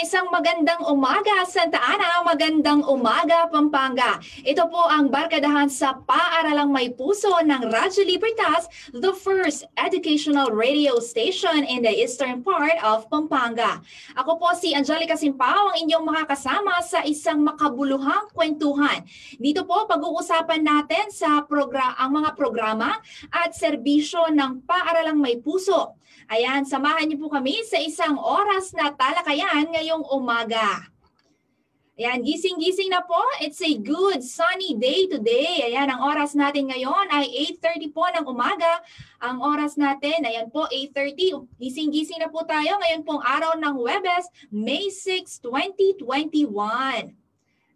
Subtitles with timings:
[0.00, 4.16] isang magandang umaga Santa Ana, magandang umaga Pampanga.
[4.40, 8.64] Ito po ang barkadahan sa Paaralang May Puso ng Radyo Libertas,
[8.96, 13.84] the first educational radio station in the eastern part of Pampanga.
[14.16, 19.04] Ako po si Angelica Simpao, ang inyong makakasama sa isang makabuluhang kwentuhan.
[19.36, 22.96] Dito po pag-uusapan natin sa progra ang mga programa
[23.28, 26.00] at serbisyo ng Paaralang May Puso.
[26.30, 30.86] Ayan, samahan niyo po kami sa isang oras na talakayan ngayong umaga.
[31.98, 33.18] Ayan, gising-gising na po.
[33.42, 35.66] It's a good sunny day today.
[35.66, 37.26] Ayan, ang oras natin ngayon ay
[37.58, 38.86] 8.30 po ng umaga.
[39.18, 41.58] Ang oras natin, ayan po, 8.30.
[41.58, 47.12] Gising-gising na po tayo ngayon pong araw ng Webes, May 6, 2021.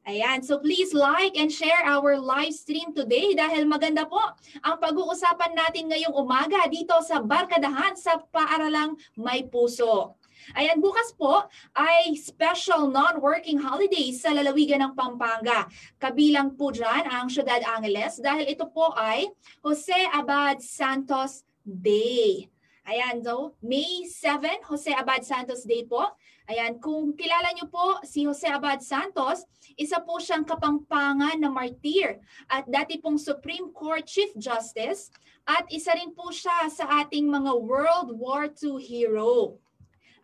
[0.06, 4.22] Ayan, so please like and share our live stream today dahil maganda po
[4.62, 10.16] ang pag-uusapan natin ngayong umaga dito sa Barkadahan sa Paaralang May Puso.
[10.52, 15.64] Ayan, bukas po ay special non-working holidays sa lalawigan ng Pampanga.
[15.96, 19.32] Kabilang po dyan ang Ciudad Angeles dahil ito po ay
[19.64, 22.52] Jose Abad Santos Day.
[22.84, 26.04] Ayan, so May 7, Jose Abad Santos Day po.
[26.44, 29.48] Ayan, kung kilala niyo po si Jose Abad Santos,
[29.80, 32.20] isa po siyang kapampangan na martir
[32.52, 35.08] at dati pong Supreme Court Chief Justice
[35.48, 39.56] at isa rin po siya sa ating mga World War II hero.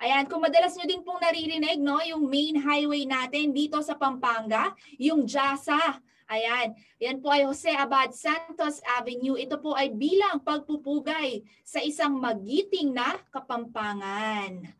[0.00, 4.72] Ayan, kung madalas nyo din pong naririnig, no, yung main highway natin dito sa Pampanga,
[4.96, 6.00] yung JASA.
[6.30, 9.36] Ayan, yan po ay Jose Abad Santos Avenue.
[9.36, 14.72] Ito po ay bilang pagpupugay sa isang magiting na kapampangan.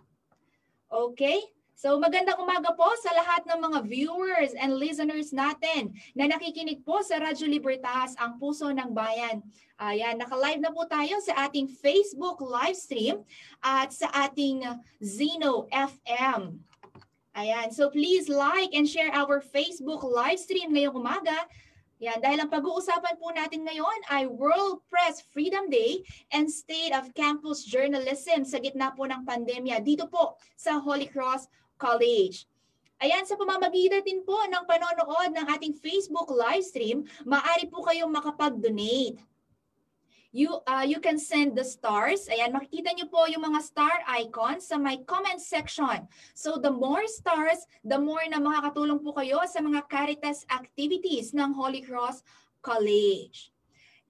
[0.89, 1.53] Okay?
[1.81, 7.01] So magandang umaga po sa lahat ng mga viewers and listeners natin na nakikinig po
[7.01, 9.41] sa Radyo Libertas, ang puso ng bayan.
[9.81, 13.25] Ayan, naka-live na po tayo sa ating Facebook live stream
[13.65, 14.61] at sa ating
[15.01, 16.61] Zeno FM.
[17.33, 21.49] Ayan, so please like and share our Facebook live stream ngayong umaga.
[22.05, 27.09] Yan, dahil ang pag-uusapan po natin ngayon ay World Press Freedom Day and State of
[27.17, 31.49] Campus Journalism sa gitna po ng pandemya dito po sa Holy Cross
[31.81, 32.45] College.
[33.01, 38.13] Ayan, sa pamamagitan din po ng panonood ng ating Facebook live stream, maaari po kayong
[38.13, 39.17] makapag-donate.
[40.37, 42.29] You, uh, you can send the stars.
[42.29, 46.07] Ayan, makikita niyo po yung mga star icons sa my comment section.
[46.37, 51.57] So the more stars, the more na makakatulong po kayo sa mga Caritas activities ng
[51.57, 52.23] Holy Cross
[52.63, 53.51] College.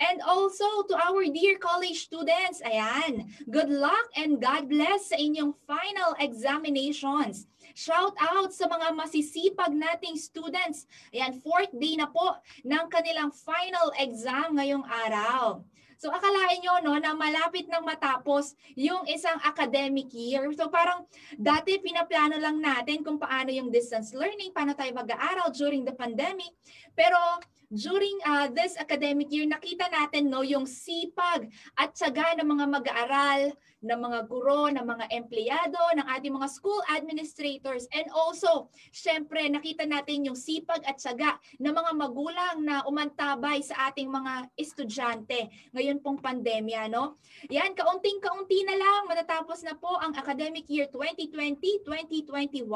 [0.01, 5.53] And also to our dear college students, ayan, good luck and God bless sa inyong
[5.69, 7.45] final examinations.
[7.75, 10.87] Shout out sa mga masisipag nating students.
[11.15, 15.63] Ayan, fourth day na po ng kanilang final exam ngayong araw.
[16.01, 20.49] So akalain nyo no, na malapit nang matapos yung isang academic year.
[20.57, 21.05] So parang
[21.37, 26.57] dati pinaplano lang natin kung paano yung distance learning, paano tayo mag-aaral during the pandemic.
[26.97, 27.21] Pero
[27.69, 33.53] during uh, this academic year, nakita natin no, yung sipag at tsaga ng mga mag-aaral,
[33.81, 37.89] ng mga guro, ng mga empleyado, ng ating mga school administrators.
[37.97, 43.89] And also, syempre, nakita natin yung sipag at tsaga ng mga magulang na umantabay sa
[43.89, 46.93] ating mga estudyante ngayon pong pandemya.
[46.93, 47.17] No?
[47.49, 52.69] Yan, kaunting-kaunti na lang, matatapos na po ang academic year 2020-2021.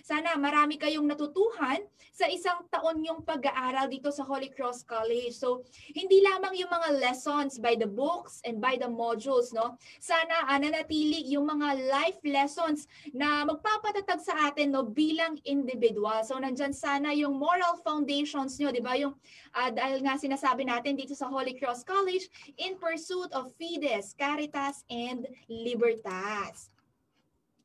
[0.00, 5.36] Sana marami kayong natutuhan sa isang taon yung pag-aaral dito sa Holy Cross College.
[5.36, 5.62] So,
[5.94, 9.78] hindi lamang yung mga lessons by the books and by the modules, no?
[10.02, 16.22] Sana uh, nanatili yung mga life lessons na magpapatatag sa atin no bilang individual.
[16.22, 18.94] So nandyan sana yung moral foundations nyo, di ba?
[18.98, 19.16] Yung
[19.56, 22.28] uh, dahil nga sinasabi natin dito sa Holy Cross College,
[22.60, 26.70] in pursuit of Fides, Caritas, and Libertas.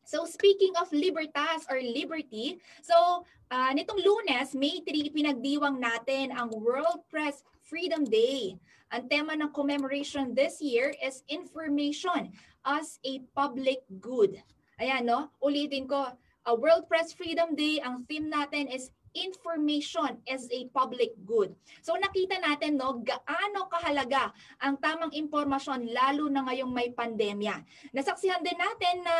[0.03, 6.51] So speaking of libertas or liberty, so uh, nitong lunes, May 3, pinagdiwang natin ang
[6.51, 8.59] World Press Freedom Day.
[8.94, 12.29] Ang tema ng commemoration this year is information
[12.63, 14.40] as a public good.
[14.79, 15.29] Ayan, no?
[15.44, 16.12] Ulitin ko,
[16.44, 21.53] a World Press Freedom Day, ang theme natin is information as a public good.
[21.85, 27.61] So nakita natin no gaano kahalaga ang tamang impormasyon lalo na ngayong may pandemya.
[27.93, 29.17] Nasaksihan din natin na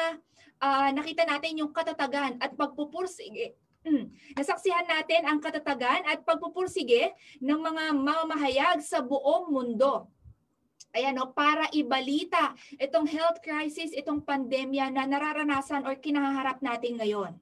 [0.66, 3.54] uh, nakita natin yung katatagan at pagpupursige
[4.40, 7.12] Nasaksihan natin ang katatagan at pagpupursige
[7.44, 10.08] ng mga mamamahayag sa buong mundo.
[10.94, 17.34] Ayan no, para ibalita itong health crisis, itong pandemya na nararanasan or kinaharap natin ngayon.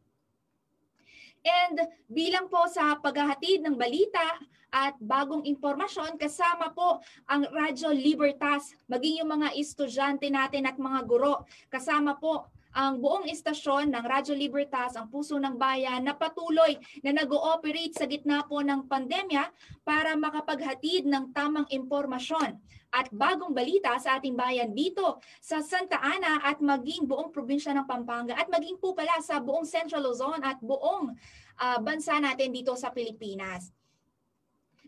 [1.42, 1.78] And
[2.08, 4.24] bilang po sa paghahatid ng balita
[4.72, 11.04] at bagong impormasyon, kasama po ang Radyo Libertas, maging yung mga estudyante natin at mga
[11.04, 11.44] guro.
[11.68, 17.12] Kasama po ang buong istasyon ng Radyo Libertas, ang puso ng bayan, na patuloy na
[17.12, 19.52] nag-ooperate sa gitna po ng pandemya
[19.84, 22.56] para makapaghatid ng tamang impormasyon
[22.92, 27.88] at bagong balita sa ating bayan dito sa Santa Ana at maging buong probinsya ng
[27.88, 31.16] Pampanga at maging po pala sa buong Central Luzon at buong
[31.56, 33.72] uh, bansa natin dito sa Pilipinas.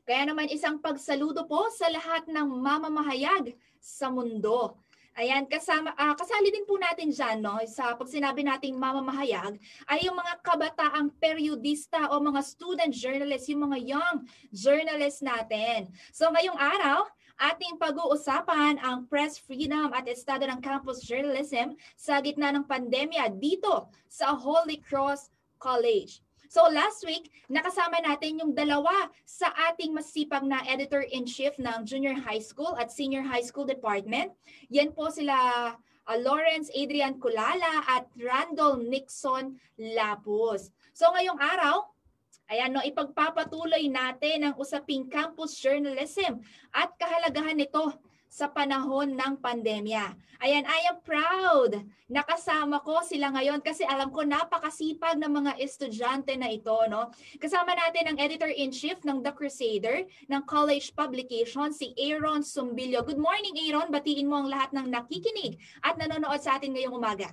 [0.03, 4.75] Kaya naman isang pagsaludo po sa lahat ng mamamahayag sa mundo.
[5.13, 10.09] Ayan, kasama, uh, kasali din po natin dyan, no, sa pag sinabi nating mamamahayag, ay
[10.09, 15.85] yung mga kabataang periodista o mga student journalists, yung mga young journalists natin.
[16.09, 17.05] So ngayong araw,
[17.37, 23.93] ating pag-uusapan ang press freedom at estado ng campus journalism sa gitna ng pandemya dito
[24.09, 25.29] sa Holy Cross
[25.61, 26.25] College.
[26.53, 32.45] So last week, nakasama natin yung dalawa sa ating masipag na editor-in-chief ng junior high
[32.45, 34.29] school at senior high school department.
[34.69, 35.33] Yan po sila
[35.73, 40.69] uh, Lawrence Adrian Kulala at Randall Nixon Lapus.
[40.93, 41.89] So ngayong araw,
[42.51, 46.43] Ayan, no, ipagpapatuloy natin ang usaping campus journalism
[46.75, 47.97] at kahalagahan nito
[48.33, 50.17] sa panahon ng pandemya.
[50.41, 51.77] Ayan, I am proud.
[52.09, 56.73] Nakasama ko sila ngayon kasi alam ko napakasipag ng mga estudyante na ito.
[56.89, 57.13] No?
[57.37, 63.05] Kasama natin ang editor-in-chief ng The Crusader ng college publication, si Aaron Sumbilio.
[63.05, 63.93] Good morning, Aaron.
[63.93, 67.29] Batiin mo ang lahat ng nakikinig at nanonood sa atin ngayong umaga.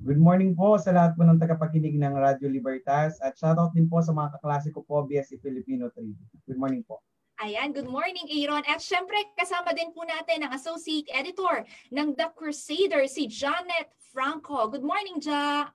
[0.00, 4.00] Good morning po sa lahat po ng tagapakinig ng Radio Libertas at shoutout din po
[4.00, 6.48] sa mga kaklase ko po BSC Filipino 3.
[6.48, 7.04] Good morning po.
[7.42, 8.62] Ayan, good morning Aaron.
[8.70, 14.70] At syempre kasama din po natin ang Associate Editor ng The Crusader, si Janet Franco.
[14.70, 15.66] Good morning, Ja!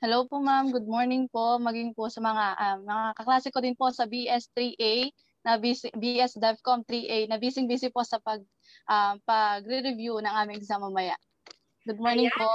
[0.00, 1.60] Hello po ma'am, good morning po.
[1.60, 5.12] Maging po sa mga um, mga kaklase ko din po sa BS3A
[5.44, 8.40] na BS DevCom 3A na busy busy po sa pag
[8.88, 11.18] um, pagre-review ng aming exam mamaya.
[11.84, 12.40] Good morning Ayan.
[12.40, 12.48] po.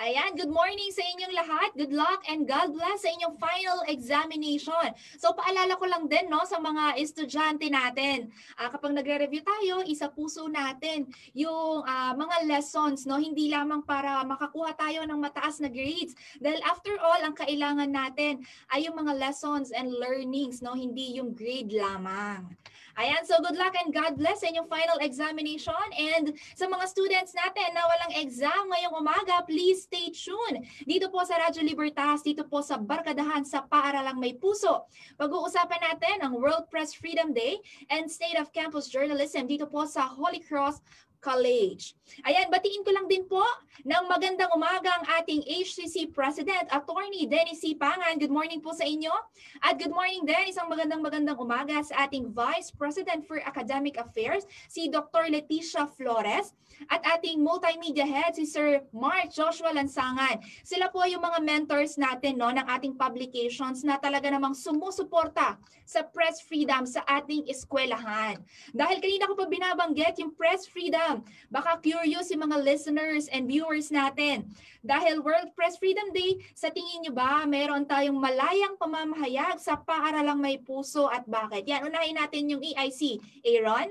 [0.00, 1.76] Ayan, good morning sa inyong lahat.
[1.76, 4.96] Good luck and God bless sa inyong final examination.
[5.20, 8.32] So paalala ko lang din no sa mga estudyante natin.
[8.56, 11.04] Uh, kapag nagre-review tayo, isa puso natin
[11.36, 16.16] yung uh, mga lessons no, hindi lamang para makakuha tayo ng mataas na grades.
[16.40, 18.40] Dahil after all, ang kailangan natin
[18.72, 22.48] ay yung mga lessons and learnings no, hindi yung grade lamang.
[22.98, 25.84] Ayan, so good luck and God bless sa inyong final examination.
[25.94, 30.66] And sa mga students natin na walang exam ngayong umaga, please stay tuned.
[30.88, 34.88] Dito po sa Radyo Libertas, dito po sa Barkadahan sa Paaralang May Puso.
[35.20, 37.60] Pag-uusapan natin ang World Press Freedom Day
[37.92, 40.80] and State of Campus Journalism dito po sa Holy Cross
[41.20, 41.92] College.
[42.24, 43.44] Ayan, batiin ko lang din po
[43.84, 47.76] ng magandang umaga ang ating HCC President, Attorney Dennis C.
[47.76, 48.16] Pangan.
[48.16, 49.12] Good morning po sa inyo.
[49.60, 54.48] At good morning din, isang magandang magandang umaga sa ating Vice President for Academic Affairs,
[54.72, 55.28] si Dr.
[55.28, 56.56] Leticia Flores,
[56.88, 60.40] at ating multimedia head, si Sir Mark Joshua Lansangan.
[60.64, 66.00] Sila po yung mga mentors natin no, ng ating publications na talaga namang sumusuporta sa
[66.06, 68.38] press freedom sa ating eskwelahan.
[68.70, 71.26] Dahil kanina ko pa binabanggit yung press freedom freedom.
[71.50, 74.46] Baka curious yung mga listeners and viewers natin.
[74.86, 80.38] Dahil World Press Freedom Day, sa tingin nyo ba meron tayong malayang pamamahayag sa paaralang
[80.38, 81.66] may puso at bakit?
[81.66, 83.18] Yan, unahin natin yung EIC.
[83.42, 83.90] Aaron?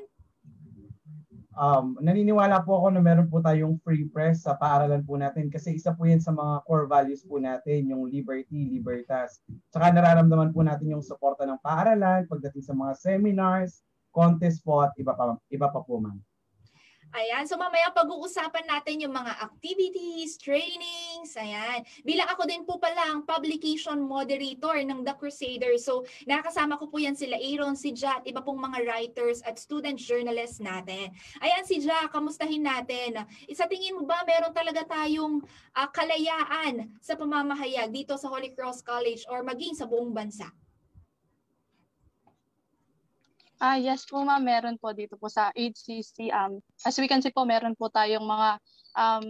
[1.59, 5.75] Um, naniniwala po ako na meron po tayong free press sa paaralan po natin kasi
[5.75, 9.43] isa po yan sa mga core values po natin, yung liberty, libertas.
[9.67, 13.83] Tsaka nararamdaman po natin yung suporta ng paaralan pagdating sa mga seminars,
[14.15, 16.15] contest po at iba pa, iba pa po ma'am.
[17.09, 21.81] Ayan, so mamaya pag-uusapan natin yung mga activities, trainings, ayan.
[22.05, 25.73] Bilang ako din po pala ang publication moderator ng The Crusader.
[25.81, 29.57] So nakasama ko po yan sila Aaron, si Ja, at iba pong mga writers at
[29.57, 31.09] student journalists natin.
[31.41, 33.25] Ayan si Ja, kamustahin natin.
[33.49, 35.41] Isa tingin mo ba meron talaga tayong
[35.73, 40.45] uh, kalayaan sa pamamahayag dito sa Holy Cross College or maging sa buong bansa?
[43.59, 46.31] Ah, yes po ma'am, meron po dito po sa HCC.
[46.31, 48.49] Um, as we can see po, meron po tayong mga
[48.95, 49.27] um,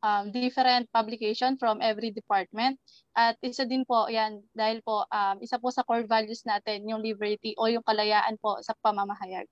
[0.00, 2.80] um, different publication from every department.
[3.12, 7.04] At isa din po, yan, dahil po, um, isa po sa core values natin, yung
[7.04, 9.44] liberty o yung kalayaan po sa pamamahayag.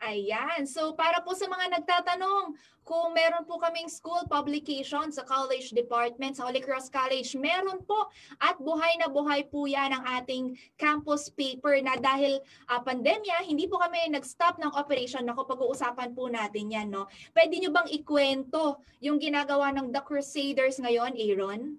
[0.00, 0.64] Ayan.
[0.64, 2.56] So para po sa mga nagtatanong,
[2.88, 8.08] kung meron po kaming school publication sa college department, sa Holy Cross College, meron po
[8.40, 12.40] at buhay na buhay po yan ang ating campus paper na dahil
[12.72, 15.20] uh, pandemya, hindi po kami nag-stop ng operation.
[15.28, 16.88] Naku, pag-uusapan po natin yan.
[16.88, 17.04] No?
[17.36, 21.76] Pwede nyo bang ikwento yung ginagawa ng The Crusaders ngayon, Aaron?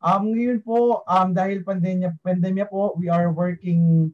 [0.00, 4.08] Um, ngayon po, um, dahil pandemya, pandemya po, we are working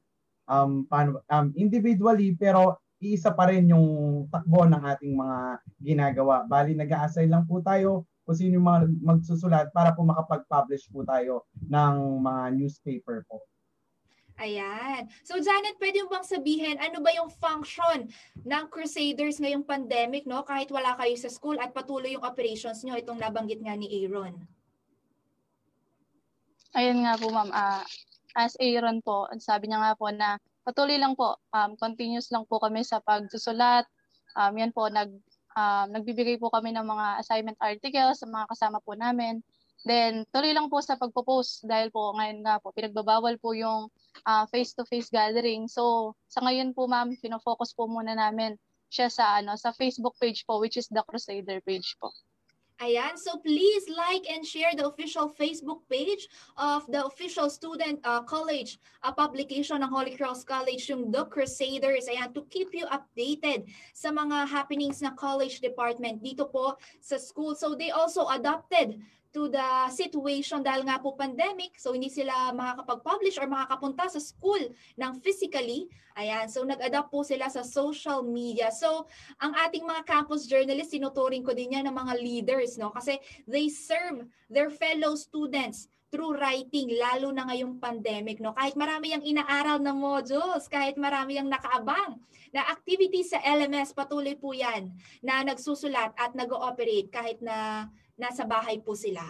[0.46, 3.86] um, paano, um, individually pero iisa pa rin yung
[4.32, 5.38] takbo ng ating mga
[5.84, 6.48] ginagawa.
[6.48, 11.46] Bali, nag-a-assign lang po tayo kung sino yung mga magsusulat para po makapag-publish po tayo
[11.70, 13.44] ng mga newspaper po.
[14.36, 15.08] Ayan.
[15.24, 18.04] So Janet, pwede mo bang sabihin ano ba yung function
[18.44, 20.44] ng Crusaders ngayong pandemic, no?
[20.44, 24.36] Kahit wala kayo sa school at patuloy yung operations nyo, itong nabanggit nga ni Aaron.
[26.76, 27.80] Ayun nga po ma'am, uh,
[28.36, 32.60] as Aaron po, sabi niya nga po na patuloy lang po, um, continuous lang po
[32.60, 33.88] kami sa pagsusulat.
[34.36, 35.08] Um, yan po, nag,
[35.56, 39.40] um, nagbibigay po kami ng mga assignment articles sa mga kasama po namin.
[39.86, 43.88] Then, tuloy lang po sa pagpo-post dahil po ngayon nga po, pinagbabawal po yung
[44.26, 45.70] uh, face-to-face gathering.
[45.70, 48.58] So, sa ngayon po ma'am, focus po muna namin
[48.90, 52.10] siya sa ano sa Facebook page po which is the Crusader page po.
[52.76, 56.28] Ayan, so please like and share the official Facebook page
[56.60, 62.04] of the official student uh, college uh, publication ng Holy Cross College, yung The Crusaders.
[62.04, 63.64] Ayan, to keep you updated
[63.96, 67.56] sa mga happenings na college department dito po sa school.
[67.56, 69.00] So they also adopted
[69.32, 74.60] to the situation dahil nga po pandemic, so hindi sila makakapag-publish or makakapunta sa school
[74.98, 75.88] ng physically.
[76.16, 78.72] Ayan, so nag-adapt po sila sa social media.
[78.72, 79.04] So,
[79.36, 82.88] ang ating mga campus journalists, sinuturing ko din yan ng mga leaders, no?
[82.88, 88.38] Kasi they serve their fellow students through writing, lalo na ngayong pandemic.
[88.38, 88.54] No?
[88.54, 92.16] Kahit marami yung inaaral na modules, kahit marami yung nakaabang
[92.54, 98.80] na activities sa LMS, patuloy po yan na nagsusulat at nag-ooperate kahit na nasa bahay
[98.80, 99.22] po sila.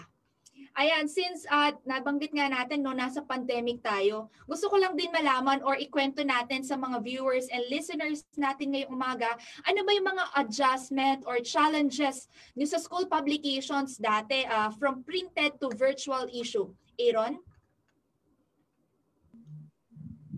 [0.77, 5.61] Ayan, since uh, nabanggit nga natin no nasa pandemic tayo, gusto ko lang din malaman
[5.65, 9.25] or ikwento natin sa mga viewers and listeners natin ngayong umaga,
[9.65, 15.57] ano ba yung mga adjustment or challenges niyo sa school publications dati uh, from printed
[15.57, 16.69] to virtual issue?
[17.01, 17.41] Aaron?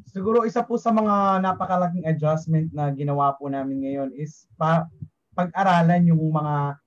[0.08, 4.88] Siguro isa po sa mga napakalaking adjustment na ginawa po namin ngayon is pa
[5.36, 6.80] pag-aralan yung mga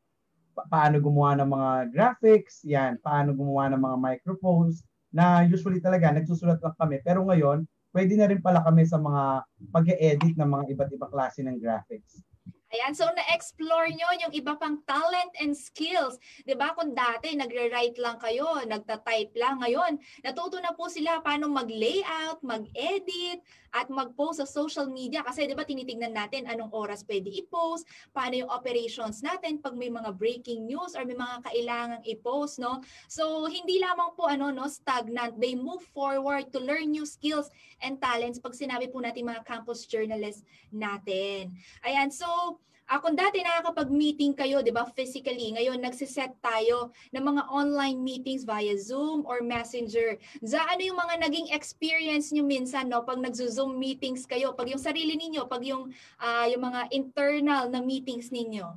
[0.52, 6.08] pa- paano gumawa ng mga graphics, yan, paano gumawa ng mga microphones, na usually talaga
[6.12, 7.00] nagsusulat lang kami.
[7.04, 11.44] Pero ngayon, pwede na rin pala kami sa mga pag-edit ng mga iba't ibang klase
[11.44, 12.24] ng graphics.
[12.72, 16.16] Ayan, so na-explore nyo yung iba pang talent and skills.
[16.56, 19.60] ba Kung dati nagre-write lang kayo, nagta-type lang.
[19.60, 25.56] Ngayon, natuto na po sila paano mag-layout, mag-edit, at mag-post sa social media kasi 'di
[25.56, 30.68] ba tinitingnan natin anong oras pwede i-post, paano yung operations natin pag may mga breaking
[30.68, 32.84] news or may mga kailangang i-post, no?
[33.08, 37.48] So hindi lamang po ano no stagnant, they move forward to learn new skills
[37.80, 41.56] and talents pag sinabi po natin mga campus journalists natin.
[41.82, 42.60] Ayan, so
[42.90, 48.42] Uh, kung dati nakakapag-meeting kayo, di ba, physically, ngayon nagsiset tayo ng mga online meetings
[48.42, 50.18] via Zoom or Messenger.
[50.42, 54.82] Za, ano yung mga naging experience nyo minsan, no, pag nagzo-Zoom meetings kayo, pag yung
[54.82, 58.74] sarili ninyo, pag yung, uh, yung mga internal na meetings ninyo?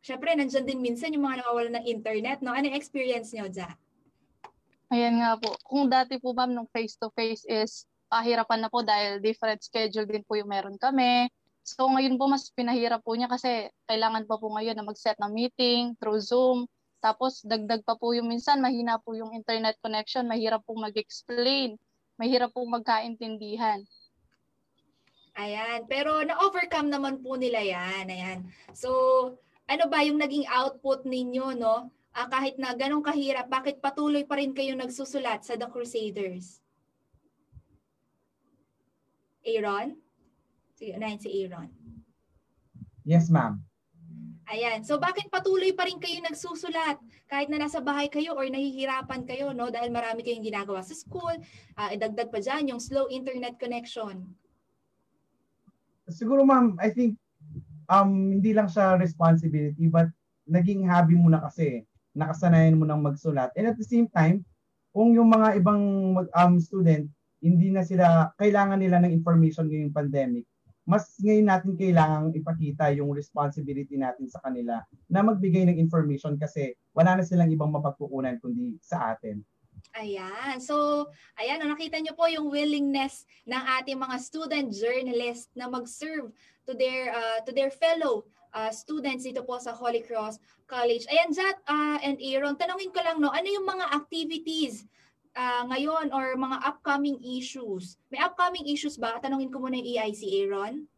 [0.00, 2.54] Siyempre, nandyan din minsan yung mga nawawalan ng internet, no?
[2.54, 3.70] Ano yung experience nyo, Za?
[4.86, 5.50] Ayan nga po.
[5.66, 10.38] Kung dati po, ma'am, nung face-to-face is pahirapan na po dahil different schedule din po
[10.38, 11.26] yung meron kami
[11.66, 15.34] So ngayon po mas pinahirap po niya kasi kailangan pa po ngayon na mag-set ng
[15.34, 16.70] meeting through Zoom.
[17.02, 21.74] Tapos dagdag pa po yung minsan mahina po yung internet connection, mahirap po mag-explain,
[22.22, 23.82] mahirap po magkaintindihan.
[25.36, 28.08] Ayan, pero na-overcome naman po nila yan.
[28.08, 28.38] Ayan.
[28.72, 28.88] So,
[29.66, 31.92] ano ba yung naging output ninyo, no?
[32.16, 36.64] Ah, kahit na ganong kahirap, bakit patuloy pa rin kayo nagsusulat sa The Crusaders?
[39.44, 40.05] Aaron?
[40.76, 41.72] Si, unahin si Aaron.
[43.08, 43.64] Yes, ma'am.
[44.46, 44.84] Ayan.
[44.86, 49.50] So bakit patuloy pa rin kayo nagsusulat kahit na nasa bahay kayo or nahihirapan kayo
[49.50, 51.34] no dahil marami kayong ginagawa sa school,
[51.74, 54.22] uh, idagdag pa diyan yung slow internet connection.
[56.06, 57.18] Siguro ma'am, I think
[57.90, 60.06] um hindi lang siya responsibility but
[60.46, 61.82] naging hobby mo na kasi
[62.14, 63.50] nakasanayan mo nang magsulat.
[63.58, 64.46] And at the same time,
[64.94, 65.82] kung yung mga ibang
[66.22, 67.10] um, student
[67.42, 70.46] hindi na sila kailangan nila ng information ngayong pandemic,
[70.86, 74.78] mas ngayon natin kailangang ipakita yung responsibility natin sa kanila
[75.10, 79.42] na magbigay ng information kasi wala na silang ibang mapagkukunan kundi sa atin.
[79.98, 80.62] Ayan.
[80.62, 81.06] So,
[81.40, 86.30] ayan, nakita niyo po yung willingness ng ating mga student journalists na mag-serve
[86.68, 90.38] to their uh, to their fellow uh, students dito po sa Holy Cross
[90.68, 91.08] College.
[91.08, 94.84] Ayan, Jat uh, and Aaron, tanongin ko lang, no, ano yung mga activities
[95.36, 98.00] uh, ngayon or mga upcoming issues.
[98.08, 99.20] May upcoming issues ba?
[99.20, 100.88] Tanungin ko muna yung EIC, Aaron.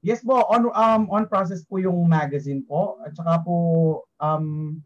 [0.00, 3.54] Yes po, on um on process po yung magazine po at saka po
[4.22, 4.78] um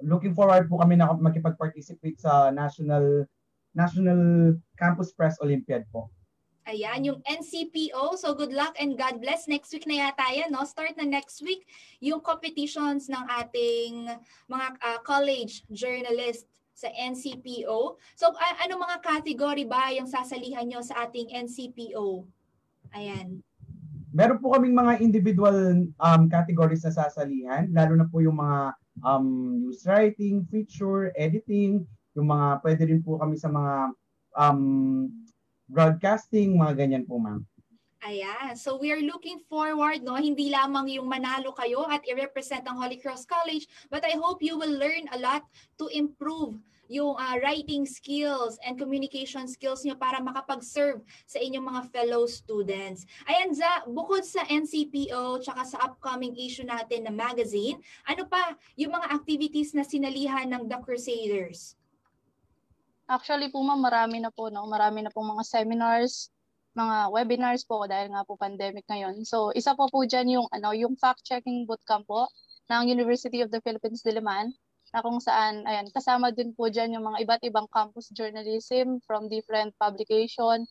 [0.00, 3.28] looking forward po kami na makipag-participate sa National
[3.76, 6.08] National Campus Press Olympiad po.
[6.64, 8.16] Ayan, yung NCPO.
[8.16, 9.44] So good luck and God bless.
[9.44, 10.64] Next week na yata yan, no?
[10.64, 11.68] Start na next week
[12.00, 14.08] yung competitions ng ating
[14.48, 17.96] mga uh, college journalist sa NCPO.
[18.18, 22.26] So uh, ano mga category ba yung sasalihan nyo sa ating NCPO?
[22.92, 23.40] Ayan.
[24.14, 29.58] Meron po kaming mga individual um, categories na sasalihan, lalo na po yung mga um,
[29.66, 31.82] news writing, feature, editing,
[32.14, 33.74] yung mga pwede rin po kami sa mga
[34.38, 34.62] um,
[35.66, 37.42] broadcasting, mga ganyan po ma'am.
[38.04, 38.52] Ayan.
[38.60, 40.20] So we are looking forward, no?
[40.20, 44.60] Hindi lamang yung manalo kayo at i-represent ang Holy Cross College, but I hope you
[44.60, 45.48] will learn a lot
[45.80, 46.60] to improve
[46.92, 53.08] yung uh, writing skills and communication skills nyo para makapag-serve sa inyong mga fellow students.
[53.24, 58.92] Ayan, za, bukod sa NCPO tsaka sa upcoming issue natin na magazine, ano pa yung
[58.92, 61.80] mga activities na sinalihan ng The Crusaders?
[63.08, 64.68] Actually po ma'am, marami na po, no?
[64.68, 66.32] Marami na po mga seminars,
[66.74, 69.22] mga webinars po dahil nga po pandemic ngayon.
[69.22, 72.26] So, isa po po dyan yung, ano, yung fact-checking bootcamp po
[72.70, 74.50] ng University of the Philippines, Diliman,
[74.90, 79.30] na kung saan, ayan, kasama din po dyan yung mga iba't ibang campus journalism from
[79.30, 80.66] different publication.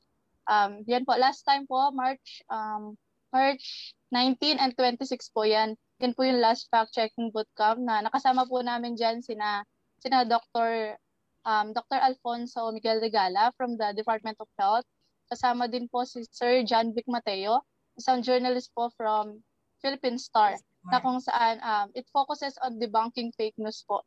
[0.48, 3.00] Um, yan po, last time po, March, um,
[3.32, 5.76] March 19 and 26 po yan.
[6.04, 9.64] Yan po yung last fact-checking bootcamp na nakasama po namin dyan sina,
[10.04, 11.00] sina Dr
[11.46, 12.00] um, Dr.
[12.00, 14.88] Alfonso Miguel Regala from the Department of Health.
[15.34, 17.66] Kasama din po si Sir John Vic Mateo,
[17.98, 19.42] isang journalist po from
[19.82, 20.54] Philippine Star,
[20.94, 24.06] na kung saan um, it focuses on debunking fake news po.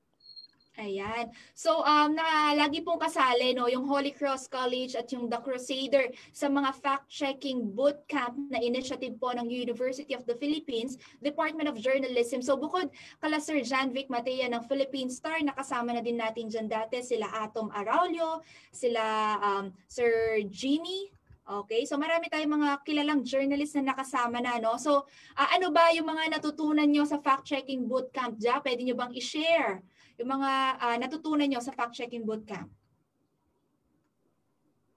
[0.76, 1.33] Ayan.
[1.56, 6.12] So um na lagi pong kasali no yung Holy Cross College at yung The Crusader
[6.37, 12.45] sa mga fact-checking bootcamp na initiative po ng University of the Philippines, Department of Journalism.
[12.45, 12.92] So bukod
[13.25, 17.25] kala Sir Jan Vic Matea ng Philippine Star, nakasama na din natin dyan dati sila
[17.49, 19.00] Atom Araulio, sila
[19.40, 21.09] um, Sir Jimmy
[21.47, 24.75] Okay, so marami tayong mga kilalang journalist na nakasama na, no?
[24.83, 25.07] So,
[25.38, 28.59] uh, ano ba yung mga natutunan nyo sa fact-checking bootcamp dyan?
[28.59, 29.87] Pwede nyo bang i-share?
[30.17, 30.50] yung mga
[30.81, 32.69] uh, natutunan nyo sa fact-checking bootcamp?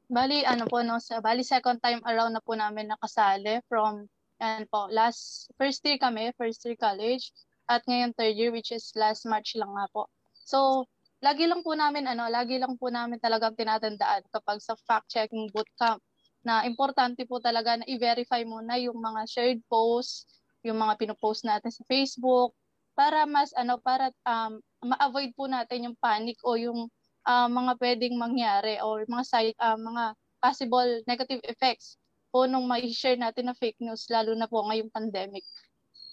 [0.10, 4.10] Bali, ano po, no, sa, bali second time around na po namin nakasali from,
[4.42, 7.30] yan po, last, first year kami, first year college,
[7.70, 10.10] at ngayon third year, which is last March lang nga po.
[10.34, 10.90] So,
[11.22, 16.02] lagi lang po namin, ano, lagi lang po namin talagang tinatandaan kapag sa fact-checking bootcamp
[16.50, 20.26] na importante po talaga na i-verify muna yung mga shared posts,
[20.66, 22.58] yung mga pinopost natin sa Facebook,
[22.98, 26.90] para mas ano para um, ma-avoid po natin yung panic o yung
[27.30, 32.02] uh, mga pwedeng mangyari or mga side, uh, mga possible negative effects
[32.34, 35.46] po nung mai-share natin na fake news lalo na po ngayong pandemic.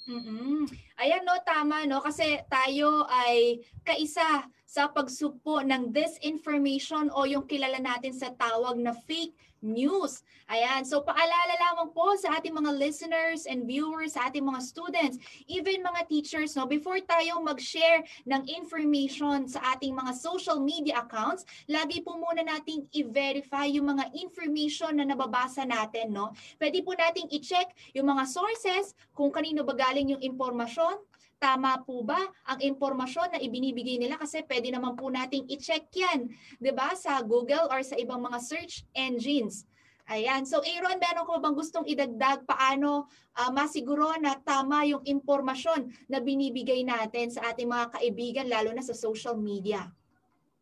[0.07, 0.71] Mm-hmm.
[1.03, 7.83] Ayan no, tama no kasi tayo ay kaisa sa pagsugpo ng disinformation o yung kilala
[7.83, 9.35] natin sa tawag na fake
[9.67, 10.23] news.
[10.47, 15.19] Ayan, so paalala lamang po sa ating mga listeners and viewers, sa ating mga students,
[15.51, 21.43] even mga teachers, no, before tayo mag-share ng information sa ating mga social media accounts,
[21.67, 26.31] lagi po muna nating i-verify yung mga information na nababasa natin, no.
[26.63, 31.03] Pwede po nating i-check yung mga sources, kung kanino ba galing yung impormasyon,
[31.37, 32.19] tama po ba
[32.49, 37.21] ang impormasyon na ibinibigay nila kasi pwede naman po nating i-check yan, 'di ba, sa
[37.21, 39.69] Google or sa ibang mga search engines.
[40.07, 40.47] Ayan.
[40.47, 46.23] So Aaron, meron ko bang gustong idagdag paano uh, masiguro na tama yung impormasyon na
[46.23, 49.91] binibigay natin sa ating mga kaibigan lalo na sa social media?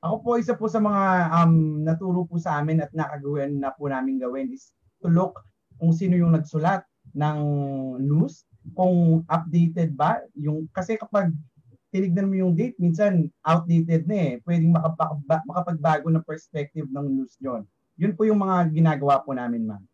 [0.00, 3.84] Ako po isa po sa mga um, naturo po sa amin at nakagawin na po
[3.88, 4.72] namin gawin is
[5.04, 5.37] to look
[5.76, 6.80] kung sino yung nagsulat
[7.12, 7.38] ng
[8.00, 11.29] news kung updated ba yung kasi kapag
[11.92, 17.37] tinignan mo yung date minsan outdated na eh pwedeng makapag, makapagbago ng perspective ng news
[17.38, 17.62] yon
[17.94, 19.85] yun po yung mga ginagawa po namin ma'am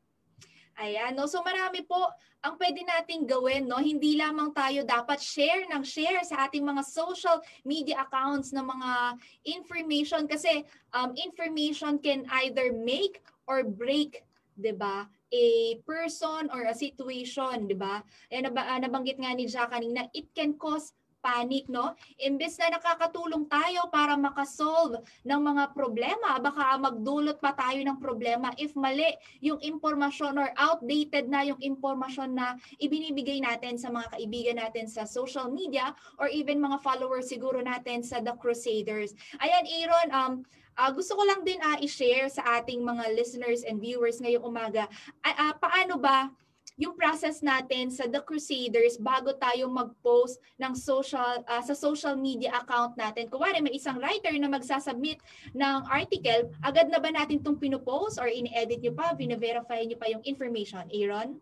[0.80, 1.28] Ayan, no?
[1.28, 2.08] So marami po
[2.40, 3.76] ang pwede nating gawin, no?
[3.76, 7.36] Hindi lamang tayo dapat share ng share sa ating mga social
[7.68, 10.64] media accounts ng mga information kasi
[10.96, 14.24] um, information can either make or break,
[14.56, 15.06] 'di ba?
[15.30, 18.02] a person or a situation, di ba?
[18.26, 21.92] Eh, nab- nabanggit nga ni Jack kanina, it can cause panic, no?
[22.16, 28.50] Imbes na nakakatulong tayo para makasolve ng mga problema, baka magdulot pa tayo ng problema
[28.56, 29.04] if mali
[29.44, 35.04] yung impormasyon or outdated na yung impormasyon na ibinibigay natin sa mga kaibigan natin sa
[35.04, 39.12] social media or even mga followers siguro natin sa The Crusaders.
[39.44, 40.34] Ayan, Aaron, um,
[40.80, 44.88] Uh, gusto ko lang din uh, i-share sa ating mga listeners and viewers ngayong umaga,
[45.20, 46.32] uh, uh, paano ba
[46.80, 52.56] yung process natin sa The Crusaders bago tayo mag-post ng social uh, sa social media
[52.56, 53.28] account natin.
[53.28, 55.20] Kuwari may isang writer na magsasubmit
[55.52, 60.08] ng article, agad na ba natin itong pinopost or in-edit nyo pa, bine-verify nyo pa
[60.08, 60.88] yung information?
[60.88, 61.36] Aaron?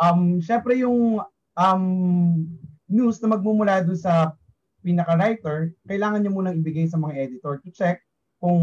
[0.00, 1.20] Um, syempre yung
[1.60, 1.84] um,
[2.88, 4.32] news na magmumula doon sa
[4.80, 8.00] pinaka-writer, kailangan nyo munang ibigay sa mga editor to check
[8.42, 8.62] kung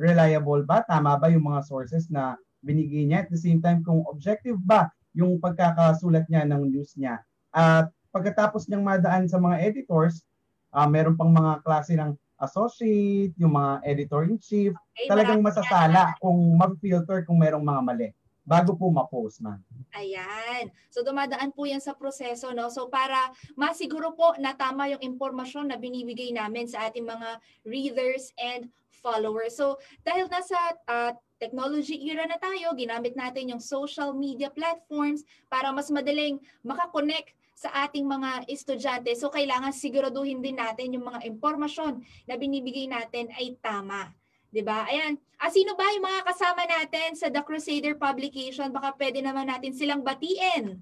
[0.00, 3.28] reliable ba, tama ba yung mga sources na binigay niya.
[3.28, 7.20] At the same time, kung objective ba yung pagkakasulat niya ng news niya.
[7.52, 10.24] At pagkatapos niyang madaan sa mga editors,
[10.72, 17.20] uh, meron pang mga klase ng associate, yung mga editor-in-chief, okay, talagang masasala kung mag-filter
[17.28, 18.08] kung merong mga mali
[18.50, 19.62] bago po ma-post, ma'am.
[19.94, 20.74] Ayan.
[20.90, 22.66] So dumadaan po yan sa proseso, no?
[22.66, 28.34] So para masiguro po na tama yung impormasyon na binibigay namin sa ating mga readers
[28.42, 28.66] and
[29.00, 29.56] followers.
[29.56, 35.72] So dahil nasa uh, technology era na tayo, ginamit natin yung social media platforms para
[35.72, 39.12] mas madaling makakonect sa ating mga estudyante.
[39.16, 44.12] So kailangan siguraduhin din natin yung mga impormasyon na binibigay natin ay tama.
[44.48, 44.88] 'Di ba?
[44.88, 45.20] Ayan.
[45.40, 48.68] Ah, sino ba yung mga kasama natin sa The Crusader publication?
[48.74, 50.76] Baka pwede naman natin silang batiin.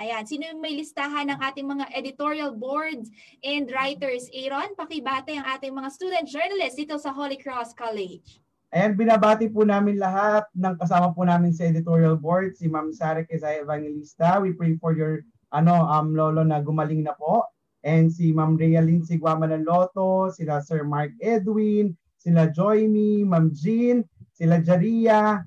[0.00, 3.12] Ayan, sino yung may listahan ng ating mga editorial boards
[3.44, 4.30] and writers?
[4.32, 8.40] Aaron, pakibate ang ating mga student journalists dito sa Holy Cross College.
[8.72, 13.20] Ayan, binabati po namin lahat ng kasama po namin sa editorial board, si Ma'am Sara
[13.20, 14.40] Quezay Evangelista.
[14.40, 17.44] We pray for your ano, um, lolo na gumaling na po.
[17.84, 23.52] And si Ma'am Rhea Lindsay Guama ng Loto, sila Sir Mark Edwin, sila Joyme, Ma'am
[23.52, 24.00] Jean,
[24.32, 25.44] sila Jaria,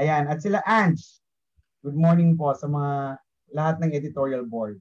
[0.00, 1.20] ayan, at sila Ange.
[1.84, 3.20] Good morning po sa mga
[3.52, 4.80] lahat ng editorial board.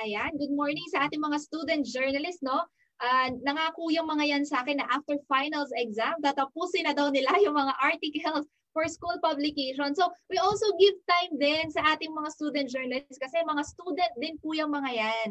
[0.00, 2.64] Ayan, good morning sa ating mga student journalists, no?
[3.00, 7.32] uh, nangako yung mga yan sa akin na after finals exam, tatapusin na daw nila
[7.40, 9.96] yung mga articles for school publication.
[9.96, 14.38] So, we also give time din sa ating mga student journalists kasi mga student din
[14.38, 15.28] po yung mga yan.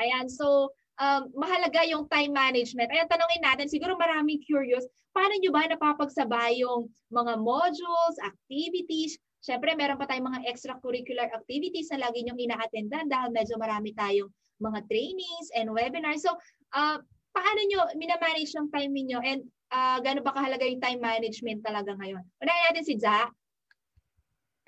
[0.00, 2.90] Ayan, so um, mahalaga yung time management.
[2.90, 9.72] Ayan, tanongin natin, siguro maraming curious, paano nyo ba napapagsabay yung mga modules, activities, Siyempre,
[9.72, 14.28] meron pa tayong mga extracurricular activities na lagi nyong ina-attendan dahil medyo marami tayong
[14.60, 16.20] mga trainings and webinars.
[16.20, 16.36] So,
[16.76, 17.00] uh,
[17.32, 21.96] paano nyo minamanage yung time niyo and uh, gaano ba kahalaga yung time management talaga
[21.96, 22.22] ngayon?
[22.42, 23.30] Unahin natin si Ja.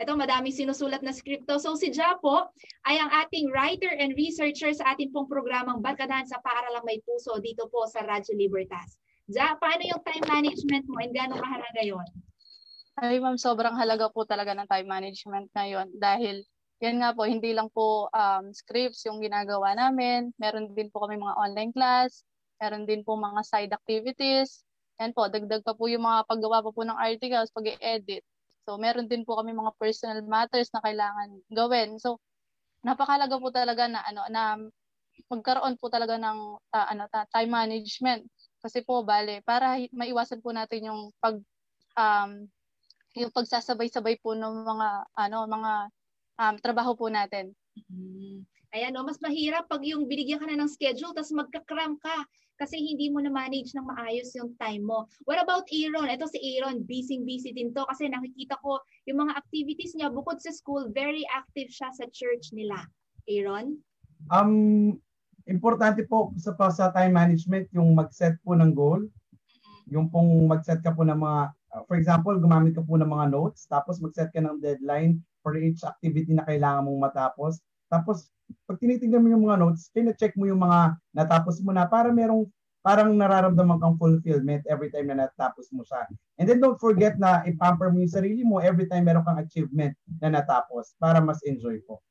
[0.00, 1.60] Ito, madaming sinusulat na skripto.
[1.62, 2.50] So si Ja po
[2.88, 7.38] ay ang ating writer and researcher sa ating pong programang Barkadahan sa Paaralang May Puso
[7.38, 8.98] dito po sa Radyo Libertas.
[9.30, 12.08] Ja, paano yung time management mo and gaano kahalaga yon?
[13.00, 16.44] Ay ma'am, sobrang halaga po talaga ng time management ngayon dahil
[16.82, 20.34] yan nga po, hindi lang po um, scripts yung ginagawa namin.
[20.34, 22.26] Meron din po kami mga online class.
[22.58, 24.66] Meron din po mga side activities.
[24.98, 28.26] Yan po, dagdag pa po yung mga paggawa pa po ng articles, pag-edit.
[28.66, 32.02] So, meron din po kami mga personal matters na kailangan gawin.
[32.02, 32.18] So,
[32.82, 34.42] napakalaga po talaga na ano na
[35.30, 38.26] magkaroon po talaga ng uh, ano ta, time management
[38.58, 41.38] kasi po bale para maiwasan po natin yung pag
[41.94, 42.50] um,
[43.16, 45.72] yung pagsasabay-sabay po ng mga ano mga
[46.40, 47.52] um, trabaho po natin.
[47.76, 48.44] Mm-hmm.
[48.72, 52.24] Ayan, no, mas mahirap pag yung binigyan ka na ng schedule tapos magka-cram ka
[52.56, 55.10] kasi hindi mo na manage ng maayos yung time mo.
[55.28, 56.08] What about Aaron?
[56.08, 60.54] Ito si Aaron, busy-busy din to kasi nakikita ko yung mga activities niya bukod sa
[60.54, 62.80] school, very active siya sa church nila.
[63.28, 63.76] Aaron?
[64.30, 64.96] Um,
[65.50, 69.04] importante po sa, sa time management yung mag-set po ng goal.
[69.90, 71.40] Yung pong mag-set ka po ng mga,
[71.72, 75.56] uh, for example, gumamit ka po ng mga notes, tapos mag-set ka ng deadline for
[75.58, 77.58] each activity na kailangan mong matapos.
[77.88, 78.30] Tapos,
[78.68, 82.46] pag tinitingnan mo yung mga notes, pina-check mo yung mga natapos mo na para merong
[82.82, 86.02] parang nararamdaman kang fulfillment every time na natapos mo siya.
[86.42, 89.94] And then don't forget na i-pamper mo yung sarili mo every time meron kang achievement
[90.18, 92.02] na natapos para mas enjoy po.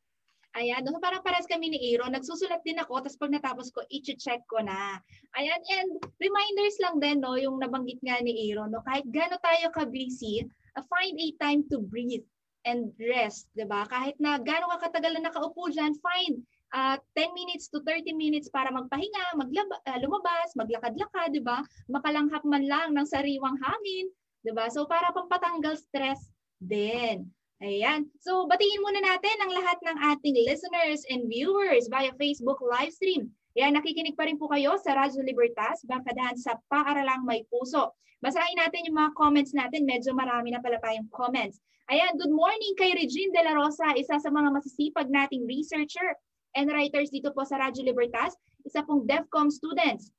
[0.51, 2.11] Ayan, no, parang pares kami ni Aaron.
[2.11, 4.99] Nagsusulat din ako, tapos pag natapos ko, i-check ko na.
[5.39, 9.71] Ayan, and reminders lang din, no, yung nabanggit nga ni Aaron, no, kahit gano'n tayo
[9.71, 10.43] ka-busy,
[10.75, 12.27] uh, find a time to breathe
[12.67, 13.87] and rest, ba?
[13.87, 16.43] Kahit na gaano ka katagal na nakaupo diyan, fine.
[16.71, 21.59] Uh, ah, 10 minutes to 30 minutes para magpahinga, maglaba, uh, lumabas, maglakad-lakad, 'di ba?
[21.91, 24.07] Makalanghap man lang ng sariwang hangin,
[24.39, 24.71] 'di ba?
[24.71, 26.31] So para pampatanggal stress
[26.63, 27.27] din.
[27.61, 28.09] Ayan.
[28.17, 33.29] So, batiin muna natin ang lahat ng ating listeners and viewers via Facebook live stream.
[33.53, 37.93] Ayan, nakikinig pa rin po kayo sa Radyo Libertas, Bangkadahan sa Paaralang May Puso.
[38.17, 39.85] Basahin natin yung mga comments natin.
[39.85, 41.61] Medyo marami na pala tayong comments.
[41.93, 46.17] Ayan, good morning kay Regine De La Rosa, isa sa mga masisipag nating researcher
[46.57, 48.33] and writers dito po sa Radyo Libertas,
[48.65, 50.09] isa pong DEFCOM students.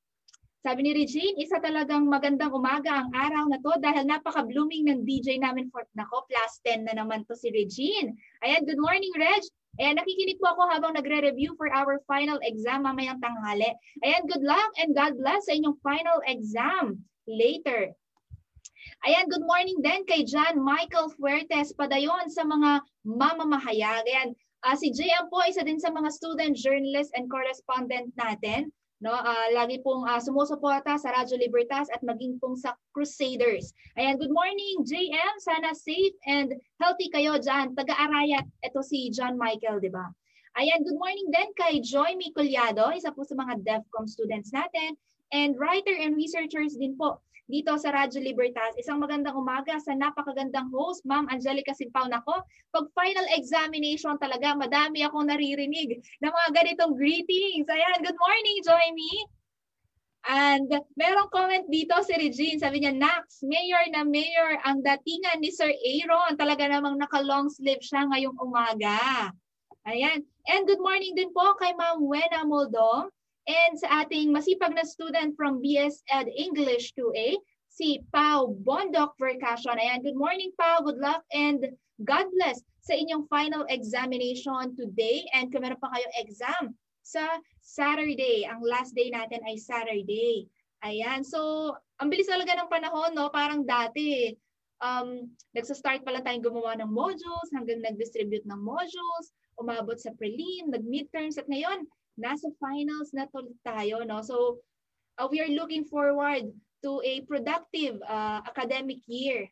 [0.63, 5.35] Sabi ni Regine, isa talagang magandang umaga ang araw na to dahil napaka-blooming ng DJ
[5.35, 8.15] namin for, nako, plus 10 na naman to si Regine.
[8.47, 9.43] Ayan, good morning, Reg.
[9.83, 13.75] Ayan, nakikinig po ako habang nagre-review for our final exam mamayang tanghali.
[14.07, 17.91] Ayan, good luck and God bless sa inyong final exam later.
[19.03, 24.07] Ayan, good morning din kay John Michael Fuertes padayon sa mga mamamahayag.
[24.07, 24.31] Ayan,
[24.63, 28.71] uh, si JM po isa din sa mga student journalist and correspondent natin.
[29.03, 33.75] No, uh, lagi pong uh, sumusuporta sa Radyo Libertas at maging pong sa Crusaders.
[33.99, 35.33] Ayan, good morning JM.
[35.43, 37.75] Sana safe and healthy kayo dyan.
[37.75, 40.07] Taga-Arayat, ito si John Michael, di ba?
[40.55, 44.95] Ayan, good morning din kay Joy Miculiado, isa po sa mga DevCom students natin
[45.35, 48.75] and writer and researchers din po dito sa Radyo Libertas.
[48.79, 52.07] Isang magandang umaga sa napakagandang host, Ma'am Angelica Simpaw.
[52.07, 57.67] Nako, pag final examination talaga, madami akong naririnig ng mga ganitong greetings.
[57.67, 59.11] Ayan, good morning, Joyme.
[60.23, 65.51] And merong comment dito si Regine, sabi niya, Nax, mayor na mayor ang datingan ni
[65.51, 66.39] Sir Aaron.
[66.39, 69.35] Talaga namang naka-long sleeve siya ngayong umaga.
[69.83, 70.23] Ayan.
[70.47, 73.11] And good morning din po kay Ma'am Wena Moldong
[73.47, 77.35] and sa ating masipag na student from BS Ed English 2A,
[77.73, 79.81] si Pau Bondok Vercasion.
[79.81, 81.73] Ayan, good morning Pau, good luck and
[82.05, 86.63] God bless sa inyong final examination today and kung meron pa kayong exam
[87.03, 88.47] sa Saturday.
[88.47, 90.47] Ang last day natin ay Saturday.
[90.83, 93.31] Ayan, so ang bilis talaga ng panahon, no?
[93.31, 94.35] Parang dati,
[94.83, 95.25] um,
[95.55, 101.39] nagsa-start pa lang tayong gumawa ng modules hanggang nag-distribute ng modules, umabot sa prelim, nag-midterms
[101.39, 101.87] at ngayon,
[102.19, 104.01] nasa finals na tuloy tayo.
[104.05, 104.21] No?
[104.21, 104.61] So
[105.17, 109.47] uh, we are looking forward to a productive uh, academic year.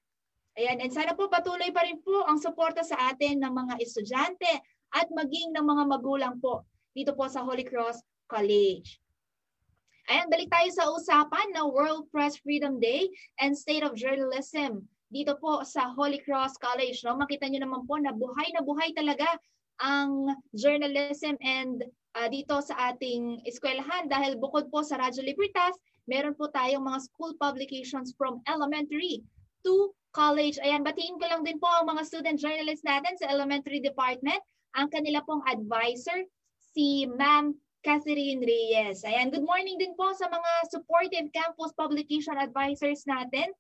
[0.60, 4.52] Ayan, and sana po patuloy pa rin po ang suporta sa atin ng mga estudyante
[4.92, 9.00] at maging ng mga magulang po dito po sa Holy Cross College.
[10.12, 13.08] Ayan, balik tayo sa usapan na World Press Freedom Day
[13.40, 17.00] and State of Journalism dito po sa Holy Cross College.
[17.08, 17.16] No?
[17.16, 19.28] Makita nyo naman po na buhay na buhay talaga
[19.82, 21.82] ang journalism and
[22.16, 27.02] uh, dito sa ating eskwelahan dahil bukod po sa Radyo Libertas, meron po tayong mga
[27.10, 29.26] school publications from elementary
[29.66, 30.60] to college.
[30.62, 34.40] Ayan, batiin ko lang din po ang mga student journalists natin sa elementary department.
[34.76, 36.24] Ang kanila pong advisor,
[36.72, 39.04] si Ma'am Catherine Reyes.
[39.04, 43.52] Ayan, good morning din po sa mga supportive campus publication advisors natin.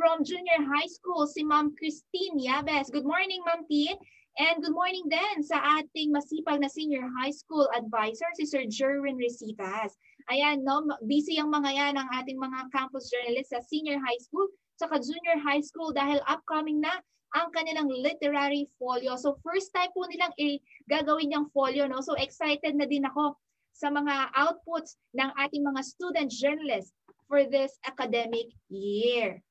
[0.00, 2.88] From junior high school, si Ma'am Christine Yabes.
[2.88, 4.00] Good morning, Ma'am Tin.
[4.38, 9.18] And good morning din sa ating masipag na senior high school advisor, si Sir Jerwin
[9.18, 9.98] Recitas.
[10.30, 14.46] Ayan, no, busy ang mga yan ang ating mga campus journalists sa senior high school,
[14.78, 16.94] saka junior high school dahil upcoming na
[17.34, 19.18] ang kanilang literary folio.
[19.18, 21.90] So first time po nilang i-gagawin yung folio.
[21.90, 21.98] No?
[21.98, 23.34] So excited na din ako
[23.74, 26.94] sa mga outputs ng ating mga student journalists
[27.26, 29.42] for this academic year.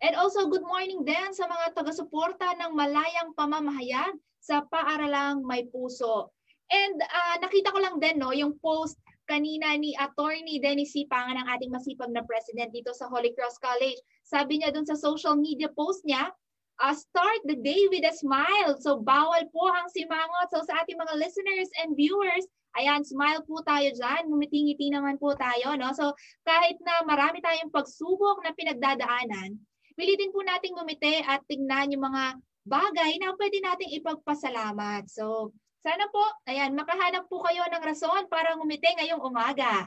[0.00, 6.32] And also, good morning din sa mga taga-suporta ng malayang pamamahayag sa paaralang may puso.
[6.70, 8.96] And uh, nakita ko lang din no, yung post
[9.30, 13.98] kanina ni Attorney Dennis Sipangan ng ating masipag na president dito sa Holy Cross College.
[14.26, 16.34] Sabi niya dun sa social media post niya,
[16.82, 18.74] uh, start the day with a smile.
[18.82, 20.50] So bawal po ang simangot.
[20.50, 22.42] So sa ating mga listeners and viewers,
[22.74, 24.26] ayan, smile po tayo dyan.
[24.26, 25.78] Ngumiti-ngiti naman po tayo.
[25.78, 25.94] No?
[25.94, 26.10] So
[26.42, 29.58] kahit na marami tayong pagsubok na pinagdadaanan,
[30.00, 35.04] pilitin po natin gumiti at tingnan yung mga bagay na pwede nating ipagpasalamat.
[35.12, 35.52] So,
[35.84, 39.84] sana po, ayan, makahanap po kayo ng rason para ngumiti ngayong umaga.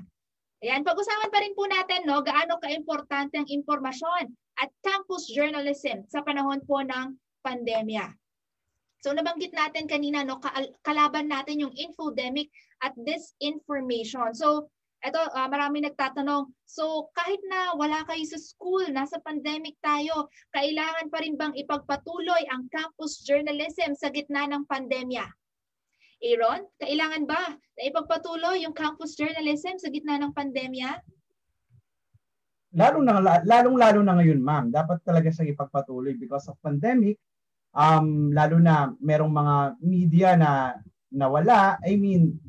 [0.62, 4.30] Ayan, pag-usapan pa rin po natin no, gaano ka-importante ang impormasyon
[4.62, 8.14] at campus journalism sa panahon po ng pandemya.
[9.04, 10.40] So nabanggit natin kanina no
[10.80, 12.48] kalaban natin yung infodemic
[12.80, 14.32] at disinformation.
[14.32, 14.72] So
[15.04, 21.12] ito, uh, marami nagtatanong, so kahit na wala kayo sa school, nasa pandemic tayo, kailangan
[21.12, 25.28] pa rin bang ipagpatuloy ang campus journalism sa gitna ng pandemya?
[26.24, 31.04] Aaron, kailangan ba na ipagpatuloy yung campus journalism sa gitna ng pandemya?
[32.74, 34.66] Lalo na lalong lalo na ngayon, ma'am.
[34.72, 37.20] Dapat talaga siyang ipagpatuloy because of pandemic.
[37.76, 40.80] Um lalo na merong mga media na
[41.14, 41.78] nawala.
[41.86, 42.40] I mean,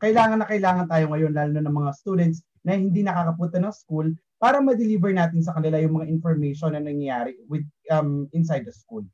[0.00, 4.08] kailangan na kailangan tayo ngayon lalo na ng mga students na hindi nakakapunta ng school
[4.40, 9.04] para ma-deliver natin sa kanila yung mga information na nangyayari with um inside the school.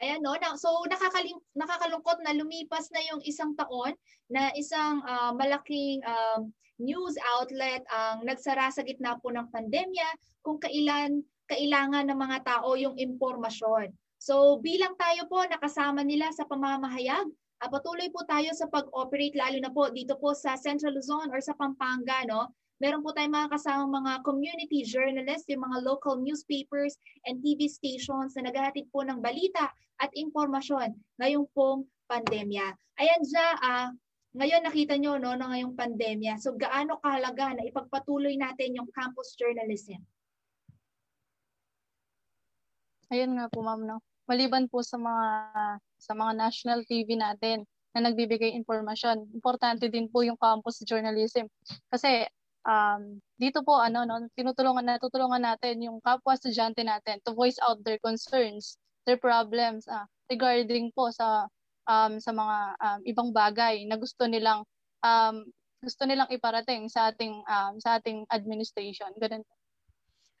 [0.00, 3.92] Ayan no, so nakakalim- nakakalungkot na lumipas na yung isang taon
[4.32, 6.48] na isang uh, malaking um,
[6.80, 10.08] news outlet ang nagsara sa gitna po ng pandemya
[10.40, 11.20] kung kailan
[11.52, 13.92] kailangan ng mga tao yung impormasyon.
[14.16, 17.28] So bilang tayo po nakasama nila sa pamamahayag,
[17.60, 21.40] uh, patuloy po tayo sa pag-operate lalo na po dito po sa Central Luzon or
[21.44, 26.96] sa Pampanga no Meron po tayong mga kasamang mga community journalists, yung mga local newspapers
[27.28, 29.68] and TV stations na naghahatid po ng balita
[30.00, 32.72] at impormasyon ngayong pong pandemya.
[32.96, 33.88] Ayan siya, uh,
[34.32, 36.40] ngayon nakita nyo no, na ngayong pandemya.
[36.40, 40.00] So gaano kahalaga na ipagpatuloy natin yung campus journalism?
[43.12, 44.00] Ayun nga po ma'am no.
[44.30, 45.26] Maliban po sa mga
[45.98, 51.50] sa mga national TV natin na nagbibigay impormasyon, importante din po yung campus journalism.
[51.90, 52.30] Kasi
[52.62, 57.58] um, dito po ano no tinutulungan na tutulungan natin yung kapwa estudyante natin to voice
[57.66, 61.50] out their concerns, their problems ah, regarding po sa
[61.90, 64.62] um, sa mga um, ibang bagay na gusto nilang
[65.02, 65.42] um,
[65.82, 69.10] gusto nilang iparating sa ating um, sa ating administration.
[69.18, 69.59] Ganun po.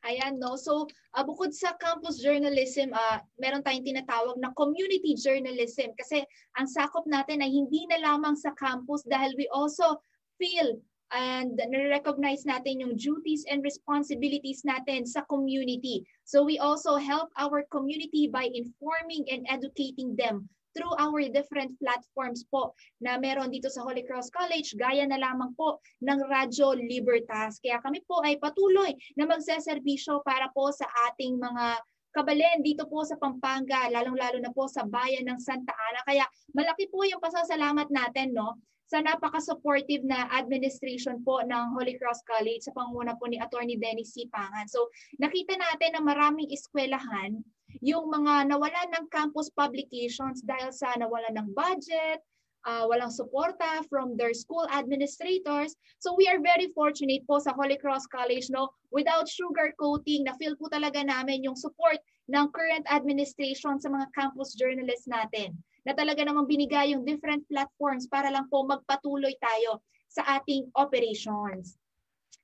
[0.00, 0.56] Ayan, no?
[0.56, 6.24] So, uh, bukod sa campus journalism, uh, meron tayong tinatawag na community journalism kasi
[6.56, 10.00] ang sakop natin ay hindi na lamang sa campus dahil we also
[10.40, 16.06] feel and na-recognize natin yung duties and responsibilities natin sa community.
[16.22, 22.46] So we also help our community by informing and educating them through our different platforms
[22.48, 27.58] po na meron dito sa Holy Cross College, gaya na lamang po ng Radyo Libertas.
[27.58, 31.78] Kaya kami po ay patuloy na magseserbisyo para po sa ating mga
[32.10, 36.00] kabalen dito po sa Pampanga, lalong-lalo na po sa bayan ng Santa Ana.
[36.06, 38.58] Kaya malaki po yung pasasalamat natin no
[38.90, 44.18] sa napaka-supportive na administration po ng Holy Cross College sa panguna po ni Attorney Dennis
[44.18, 44.26] C.
[44.26, 44.66] Pangan.
[44.66, 44.90] So
[45.22, 47.38] nakita natin na maraming eskwelahan
[47.78, 52.18] yung mga nawalan ng campus publications dahil sa nawalan ng budget,
[52.66, 55.72] uh, walang suporta from their school administrators.
[56.02, 60.36] So we are very fortunate po sa Holy Cross College no without sugar coating na
[60.36, 65.56] feel po talaga namin yung support ng current administration sa mga campus journalists natin
[65.88, 69.80] na talaga namang binigay yung different platforms para lang po magpatuloy tayo
[70.10, 71.78] sa ating operations.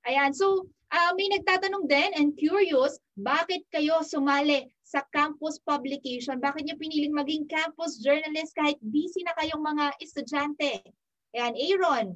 [0.07, 6.39] Ayan, so uh, may nagtatanong din and curious, bakit kayo sumali sa campus publication?
[6.39, 10.87] Bakit niyo piniling maging campus journalist kahit busy na kayong mga estudyante?
[11.35, 12.09] Ayan, Aaron.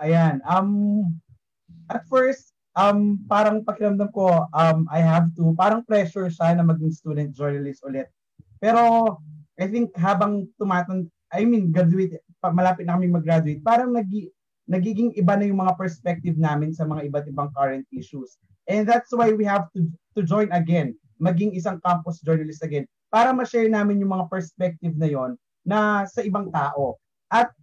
[0.00, 1.04] Ayan, um,
[1.92, 6.92] at first, um, parang pakiramdam ko, um, I have to, parang pressure siya na maging
[6.96, 8.08] student journalist ulit.
[8.60, 9.16] Pero,
[9.60, 14.08] I think habang tumatan, I mean, graduate, malapit na kami mag-graduate, parang nag
[14.66, 18.34] nagiging iba na yung mga perspective namin sa mga iba't ibang current issues.
[18.66, 19.86] And that's why we have to
[20.18, 25.06] to join again, maging isang campus journalist again, para ma-share namin yung mga perspective na
[25.06, 26.98] yon na sa ibang tao.
[27.30, 27.54] At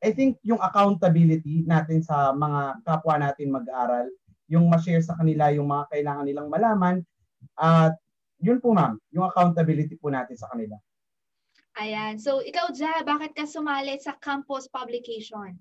[0.00, 4.08] I think yung accountability natin sa mga kapwa natin mag-aaral,
[4.48, 6.96] yung ma-share sa kanila yung mga kailangan nilang malaman,
[7.56, 7.96] at
[8.40, 10.76] yun po ma'am, yung accountability po natin sa kanila.
[11.78, 12.18] Ayan.
[12.18, 15.54] So ikaw, Ja, bakit ka sumali sa campus publication?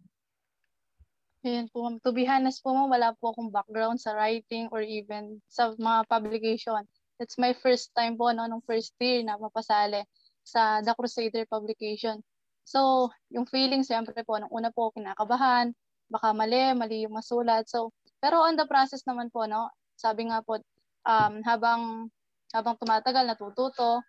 [1.39, 5.71] Ayan po, to be honest po, wala po akong background sa writing or even sa
[5.80, 6.84] mga publication.
[7.15, 10.04] It's my first time po, no, nung first year na mapasali
[10.43, 12.19] sa The Crusader publication.
[12.67, 15.71] So, yung feeling, siyempre po, nung una po, kinakabahan,
[16.12, 17.71] baka mali, mali yung masulat.
[17.71, 20.60] So, pero on the process naman po, no, sabi nga po,
[21.08, 22.12] um, habang
[22.52, 24.04] habang tumatagal, natututo.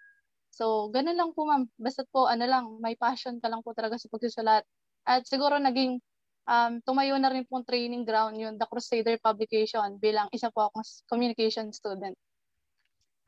[0.51, 1.71] So, ganun lang po, ma'am.
[1.79, 4.67] Basta po, ano lang, may passion ka lang po talaga sa pagsusulat.
[5.07, 6.03] At siguro naging
[6.51, 10.83] um, tumayo na rin pong training ground yung The Crusader Publication bilang isa po akong
[11.07, 12.19] communication student.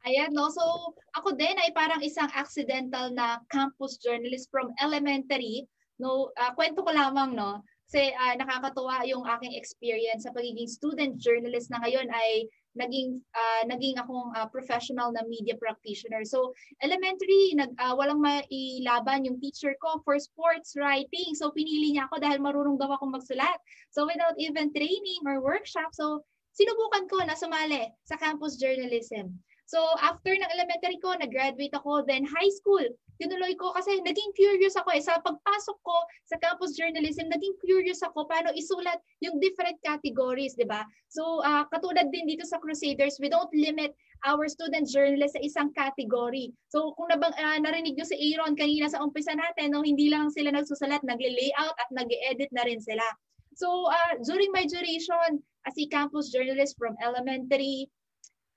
[0.02, 0.50] Ayan, no?
[0.50, 5.62] So, ako din ay parang isang accidental na campus journalist from elementary.
[6.02, 7.62] No, uh, kwento ko lamang, no?
[7.86, 13.62] Kasi uh, nakakatuwa yung aking experience sa pagiging student journalist na ngayon ay naging uh,
[13.68, 16.24] naging akong uh, professional na media practitioner.
[16.24, 21.36] So elementary nag uh, walang mailaban yung teacher ko for sports writing.
[21.36, 23.60] So pinili niya ako dahil marunong daw akong magsulat.
[23.92, 26.24] So without even training or workshop, so
[26.56, 29.36] sinubukan ko na sumali sa campus journalism.
[29.66, 32.82] So after ng elementary ko, nag-graduate ako, then high school,
[33.22, 35.02] tinuloy ko kasi naging curious ako eh.
[35.02, 35.96] Sa pagpasok ko
[36.26, 40.82] sa campus journalism, naging curious ako paano isulat yung different categories, di ba?
[41.08, 43.94] So uh, katulad din dito sa Crusaders, we don't limit
[44.26, 46.50] our student journalists sa isang category.
[46.70, 50.30] So kung nabang, uh, narinig nyo si Aaron kanina sa umpisa natin, no, hindi lang
[50.30, 53.06] sila nagsusulat, nagle-layout at nag-edit na rin sila.
[53.54, 57.90] So uh, during my duration as a campus journalist from elementary,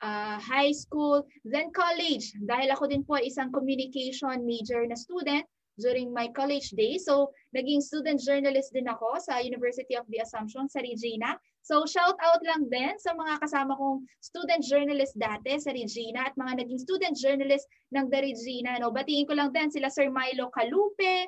[0.01, 2.34] uh, high school, then college.
[2.43, 5.45] Dahil ako din po isang communication major na student
[5.80, 7.03] during my college days.
[7.05, 11.36] So, naging student journalist din ako sa University of the Assumption sa Regina.
[11.65, 16.38] So, shout out lang din sa mga kasama kong student journalist dati sa Regina at
[16.39, 18.80] mga naging student journalist ng The Regina.
[18.80, 18.93] No?
[18.93, 21.28] Batiin ko lang din sila Sir Milo Calupe,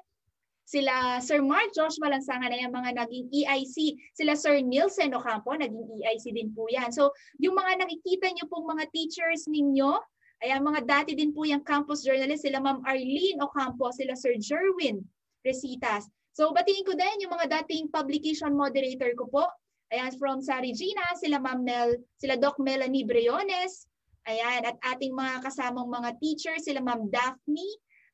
[0.68, 3.95] sila Sir Mark Josh Malansangan ay ang mga naging EIC.
[4.11, 6.91] Sila Sir Nielsen Ocampo, naging EIC din po yan.
[6.91, 9.95] So, yung mga nakikita niyo pong mga teachers ninyo,
[10.43, 14.36] ay ang mga dati din po yung campus journalist, sila Ma'am Arlene Ocampo, sila Sir
[14.36, 14.99] Jerwin
[15.47, 16.11] Resitas.
[16.36, 19.47] So, batiin ko din yung mga dating publication moderator ko po.
[19.88, 23.88] Ayan, from sa Regina, sila Ma'am Mel, sila Doc Melanie Briones,
[24.28, 27.63] Ayan, at ating mga kasamang mga teachers, sila Ma'am Daphne,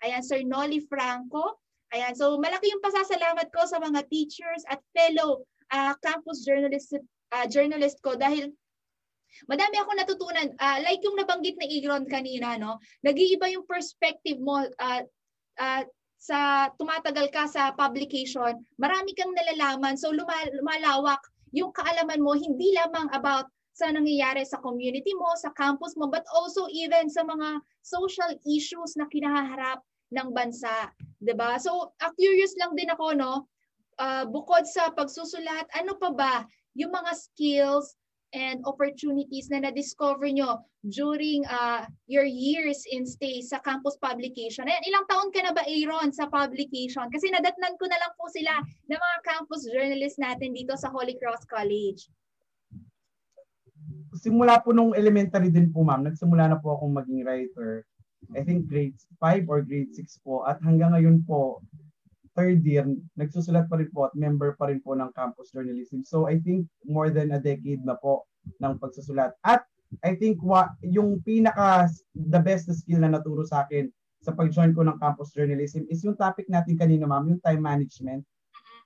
[0.05, 1.57] ayan, Sir Nolly Franco,
[1.93, 6.97] Ayan, so malaki yung pasasalamat ko sa mga teachers at fellow uh, campus journalist
[7.29, 8.49] uh, journalist ko dahil
[9.45, 10.57] madami ako natutunan.
[10.57, 12.81] Uh, like yung nabanggit na Igron kanina, no?
[13.05, 15.01] Nag-iiba yung perspective mo uh,
[15.61, 15.83] uh,
[16.17, 19.93] sa tumatagal ka sa publication, marami kang nalalaman.
[19.93, 21.21] So lumalawak
[21.53, 26.25] yung kaalaman mo hindi lamang about sa nangyayari sa community mo, sa campus mo, but
[26.33, 29.81] also even sa mga social issues na kinaharap
[30.13, 31.57] ng bansa, 'di ba?
[31.57, 33.33] So, uh, curious lang din ako no,
[33.97, 36.33] uh, bukod sa pagsusulat, ano pa ba
[36.77, 37.97] yung mga skills
[38.33, 44.65] and opportunities na na-discover nyo during uh, your years in stay sa campus publication.
[44.65, 47.07] Ayan, ilang taon ka na ba, Aaron, sa publication?
[47.13, 48.57] Kasi nadatnan ko na lang po sila
[48.89, 52.09] ng mga campus journalists natin dito sa Holy Cross College.
[54.17, 57.85] Simula po nung elementary din po, ma'am, nagsimula na po akong maging writer.
[58.33, 60.43] I think grade 5 or grade 6 po.
[60.45, 61.61] At hanggang ngayon po,
[62.33, 62.85] third year,
[63.17, 66.01] nagsusulat pa rin po at member pa rin po ng campus journalism.
[66.01, 68.25] So I think more than a decade na po
[68.59, 69.37] ng pagsusulat.
[69.45, 69.63] At
[70.01, 71.85] I think wa, yung pinaka
[72.17, 76.17] the best skill na naturo sa akin sa pag-join ko ng campus journalism is yung
[76.17, 78.23] topic natin kanina ma'am, yung time management.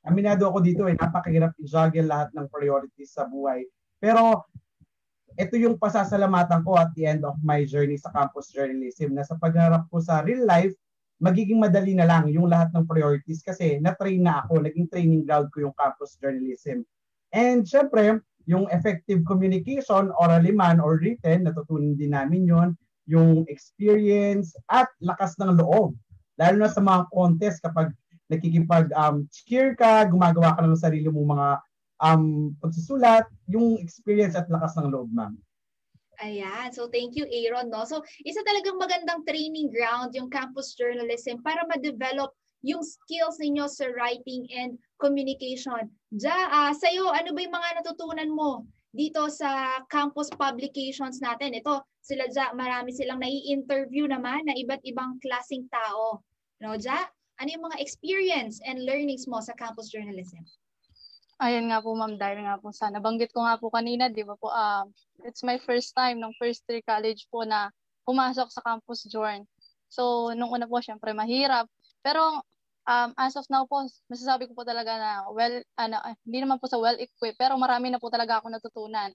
[0.04, 3.64] Aminado ako dito eh, napakahirap i-juggle lahat ng priorities sa buhay.
[4.02, 4.50] Pero
[5.38, 9.38] ito yung pasasalamatan ko at the end of my journey sa campus journalism na sa
[9.38, 10.74] pagharap ko sa real life,
[11.22, 15.54] magiging madali na lang yung lahat ng priorities kasi na-train na ako, naging training ground
[15.54, 16.82] ko yung campus journalism.
[17.30, 18.18] And syempre,
[18.50, 22.70] yung effective communication, orally man or written, natutunan din namin yon
[23.06, 25.94] yung experience at lakas ng loob.
[26.42, 27.94] Lalo na sa mga contest kapag
[28.28, 31.50] nakikipag um, cheer ka, gumagawa ka ng sarili mong mga
[32.02, 35.38] um, pagsusulat, yung experience at lakas ng loob, ma'am.
[36.18, 36.74] Ayan.
[36.74, 37.70] So, thank you, Aaron.
[37.70, 37.86] No?
[37.86, 42.34] So, isa talagang magandang training ground yung campus journalism para ma-develop
[42.66, 45.94] yung skills ninyo sa writing and communication.
[46.10, 51.54] Ja, uh, sa'yo, ano ba yung mga natutunan mo dito sa campus publications natin?
[51.54, 56.26] Ito, sila Ja, marami silang nai-interview naman na iba't ibang klasing tao.
[56.58, 57.06] No, Ja,
[57.38, 60.42] ano yung mga experience and learnings mo sa campus journalism?
[61.38, 64.34] Ayun nga po ma'am, dahil nga po sa nabanggit ko nga po kanina, di ba
[64.34, 64.90] po, um,
[65.22, 67.70] it's my first time nung first year college po na
[68.10, 69.46] pumasok sa campus join.
[69.86, 71.70] So, nung una po, syempre mahirap.
[72.02, 72.42] Pero
[72.90, 76.58] um, as of now po, masasabi ko po talaga na well, ano, eh, hindi naman
[76.58, 79.14] po sa well-equipped, pero marami na po talaga ako natutunan.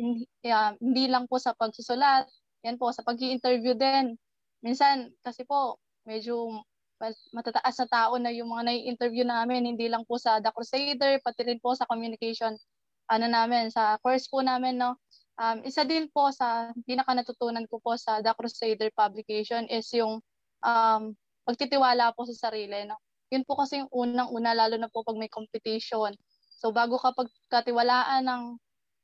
[0.00, 2.24] Hindi, uh, hindi lang po sa pagsusulat,
[2.64, 4.16] yan po, sa pag interview din.
[4.64, 5.76] Minsan, kasi po,
[6.08, 6.64] medyo
[7.32, 11.48] matataas na tao na yung mga nai-interview namin, hindi lang po sa The Crusader, pati
[11.48, 12.54] rin po sa communication
[13.10, 14.94] ano namin, sa course po namin, no.
[15.40, 20.20] Um, isa din po sa pinaka natutunan ko po sa The Crusader publication is yung
[20.62, 21.02] um,
[21.48, 23.00] pagtitiwala po sa sarili, no.
[23.34, 26.14] Yun po kasi yung unang-una, lalo na po pag may competition.
[26.54, 28.42] So bago ka pagkatiwalaan ng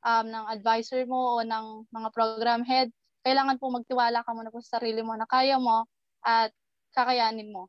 [0.07, 2.93] um, ng advisor mo o ng mga program head,
[3.27, 5.89] kailangan po magtiwala ka muna po sa sarili mo na kaya mo
[6.23, 6.55] at
[6.95, 7.67] kakayanin mo.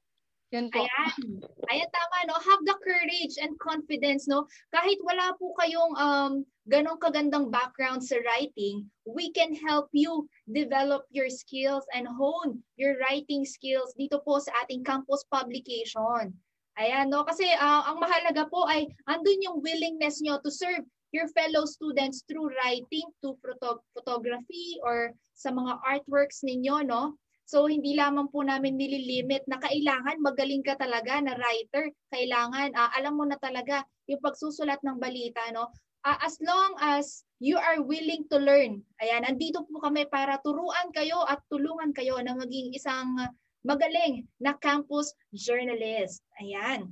[0.55, 0.79] Yun po.
[0.79, 1.43] Ayan.
[1.67, 2.39] Ayan, tama, no?
[2.39, 4.47] Have the courage and confidence, no?
[4.71, 6.31] Kahit wala po kayong um,
[6.71, 12.95] ganong kagandang background sa writing, we can help you develop your skills and hone your
[13.03, 16.31] writing skills dito po sa ating campus publication.
[16.79, 17.27] Ayan, no?
[17.27, 22.23] Kasi uh, ang mahalaga po ay andun yung willingness nyo to serve your fellow students
[22.23, 27.19] through writing, to photo- photography, or sa mga artworks ninyo, no?
[27.47, 31.87] So hindi lamang po namin nililimit na kailangan magaling ka talaga na writer.
[32.11, 35.71] Kailangan uh, alam mo na talaga yung pagsusulat ng balita no.
[36.03, 38.83] Uh, as long as you are willing to learn.
[38.99, 43.15] Ayan, andito po kami para turuan kayo at tulungan kayo na maging isang
[43.63, 46.19] magaling na campus journalist.
[46.43, 46.91] Ayan.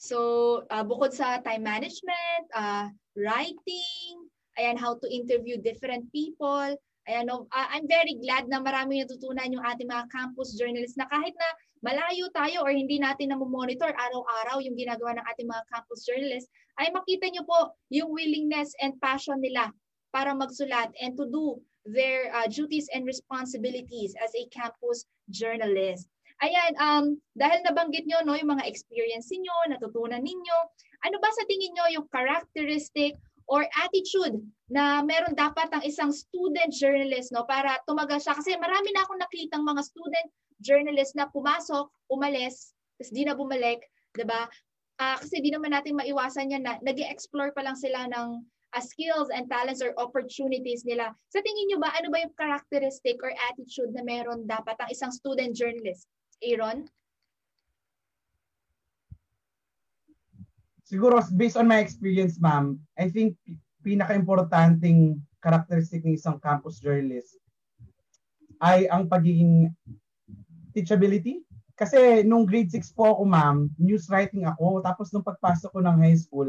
[0.00, 4.28] So, uh, bukod sa time management, uh, writing,
[4.60, 6.76] ayan, how to interview different people,
[7.06, 11.38] Ayan, uh, I'm very glad na marami natutunan yung ating mga campus journalists na kahit
[11.38, 11.48] na
[11.78, 16.50] malayo tayo or hindi natin na monitor araw-araw yung ginagawa ng ating mga campus journalists,
[16.82, 19.70] ay makita nyo po yung willingness and passion nila
[20.10, 26.10] para magsulat and to do their uh, duties and responsibilities as a campus journalist.
[26.42, 27.04] Ayan, um,
[27.38, 30.58] dahil nabanggit nyo no, yung mga experience niyo, natutunan ninyo,
[31.06, 33.14] ano ba sa tingin nyo yung characteristic
[33.46, 38.90] or attitude na meron dapat ang isang student journalist no para tumagal siya kasi marami
[38.90, 40.28] na akong nakitang mga student
[40.58, 43.84] journalist na pumasok, umalis, tapos di na bumalik,
[44.16, 44.48] 'di ba?
[44.96, 48.40] Uh, kasi di naman natin maiwasan yan na nag explore pa lang sila ng
[48.72, 51.12] uh, skills and talents or opportunities nila.
[51.28, 55.12] Sa tingin niyo ba, ano ba yung characteristic or attitude na meron dapat ang isang
[55.12, 56.08] student journalist?
[56.40, 56.88] Aaron?
[60.86, 63.34] Siguro, based on my experience, ma'am, I think
[63.82, 67.42] pinaka-importanting characteristic ng isang campus journalist
[68.62, 69.74] ay ang pagiging
[70.70, 71.42] teachability.
[71.74, 74.80] Kasi nung grade 6 po ako, ma'am, news writing ako.
[74.80, 76.48] Tapos nung pagpasok ko ng high school,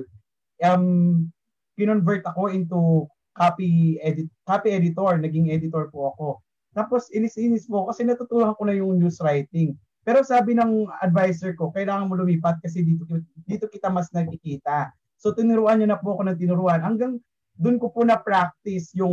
[0.62, 1.28] um,
[1.74, 6.28] kinonvert ako into copy edit copy editor, naging editor po ako.
[6.78, 9.74] Tapos inis-inis po kasi natutunan ko na yung news writing.
[10.08, 13.04] Pero sabi ng advisor ko, kailangan mo lumipat kasi dito,
[13.44, 14.96] dito kita mas nakikita.
[15.20, 16.80] So tinuruan niya na po ako ng tinuruan.
[16.80, 17.20] Hanggang
[17.60, 19.12] doon ko po na practice yung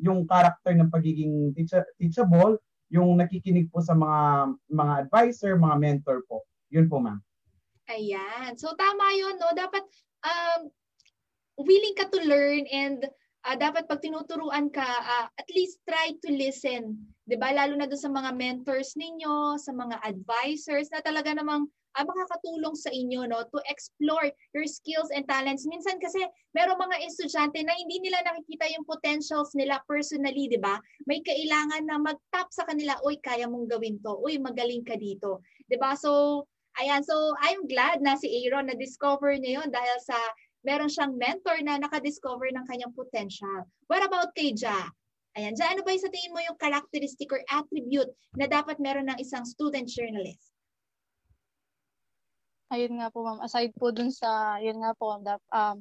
[0.00, 1.52] yung character ng pagiging
[2.00, 2.56] teachable,
[2.88, 6.48] yung nakikinig po sa mga mga advisor, mga mentor po.
[6.72, 7.20] Yun po, ma'am.
[7.92, 8.56] Ayan.
[8.56, 9.52] So tama 'yun, no?
[9.52, 9.84] Dapat
[10.24, 10.60] um
[11.60, 13.04] willing ka to learn and
[13.44, 16.96] uh, dapat pag tinuturuan ka, uh, at least try to listen.
[17.32, 17.48] 'Di ba?
[17.48, 21.64] Lalo na doon sa mga mentors ninyo, sa mga advisors na talaga namang
[21.96, 25.64] uh, makakatulong sa inyo no to explore your skills and talents.
[25.64, 26.20] Minsan kasi
[26.52, 30.76] meron mga estudyante na hindi nila nakikita yung potentials nila personally, 'di ba?
[31.08, 34.12] May kailangan na mag-tap sa kanila, "Uy, kaya mong gawin 'to.
[34.20, 35.40] Uy, magaling ka dito."
[35.72, 35.96] 'Di ba?
[35.96, 36.44] So,
[36.76, 40.20] ayan, so I'm glad na si Aaron na discover niya 'yon dahil sa
[40.68, 43.64] meron siyang mentor na nakadiscover ng kanyang potential.
[43.88, 44.92] What about kay Ja?
[45.32, 49.08] Ayan, Ja, ano ba yung sa tingin mo yung characteristic or attribute na dapat meron
[49.08, 50.52] ng isang student journalist?
[52.68, 53.40] Ayun nga po, ma'am.
[53.40, 55.76] Aside po dun sa, yun nga po, um,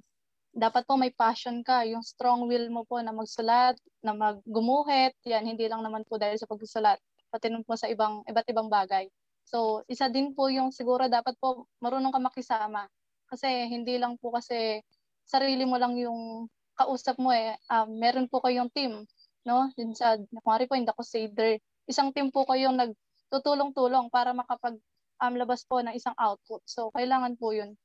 [0.52, 5.48] dapat po may passion ka, yung strong will mo po na magsulat, na maggumuhit, yan,
[5.48, 7.00] hindi lang naman po dahil sa pagsusulat,
[7.32, 9.08] pati nun po sa ibang, iba't ibang bagay.
[9.48, 12.88] So, isa din po yung siguro dapat po marunong ka makisama.
[13.28, 14.84] Kasi hindi lang po kasi
[15.24, 17.56] sarili mo lang yung kausap mo eh.
[17.72, 19.08] Um, meron po kayong team,
[19.48, 19.70] no?
[19.78, 21.58] Yun sa, kumari po, hindi ako Crusader.
[21.90, 24.78] Isang team po kayong nagtutulong-tulong para makapag
[25.22, 26.62] um, labas po ng isang output.
[26.66, 27.78] So, kailangan po yun.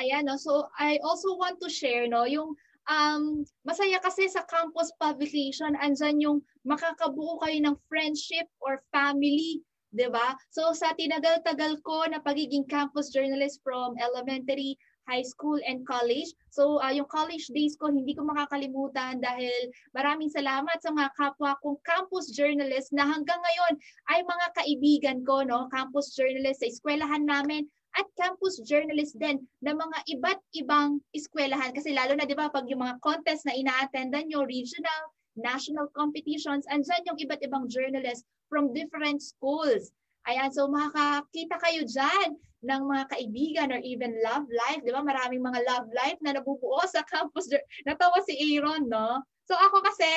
[0.00, 0.40] Ayan, no?
[0.40, 2.56] so I also want to share no, yung
[2.88, 9.60] um, masaya kasi sa campus publication, andyan yung makakabuo kayo ng friendship or family
[9.92, 10.34] 'di ba?
[10.48, 16.30] So sa tinagal-tagal ko na pagiging campus journalist from elementary, high school and college.
[16.50, 21.58] So uh, yung college days ko hindi ko makakalimutan dahil maraming salamat sa mga kapwa
[21.60, 23.74] kong campus journalist na hanggang ngayon
[24.14, 29.76] ay mga kaibigan ko no, campus journalist sa eskwelahan namin at campus journalist din ng
[29.76, 34.32] mga iba't ibang eskwelahan kasi lalo na 'di ba pag yung mga contest na ina-attendan
[34.32, 35.02] nyo, regional,
[35.36, 39.92] national competitions, andyan yung iba't ibang journalists from different schools.
[40.24, 44.80] Ayan, so makakita kayo dyan ng mga kaibigan or even love life.
[44.86, 45.02] Di ba?
[45.02, 47.50] Maraming mga love life na nabubuo sa campus.
[47.86, 49.22] Natawa si Aaron, no?
[49.50, 50.10] So ako kasi,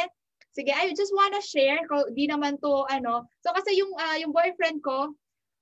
[0.54, 1.82] sige, I just wanna share.
[2.14, 3.26] Di naman to, ano.
[3.42, 5.14] So kasi yung, uh, yung boyfriend ko,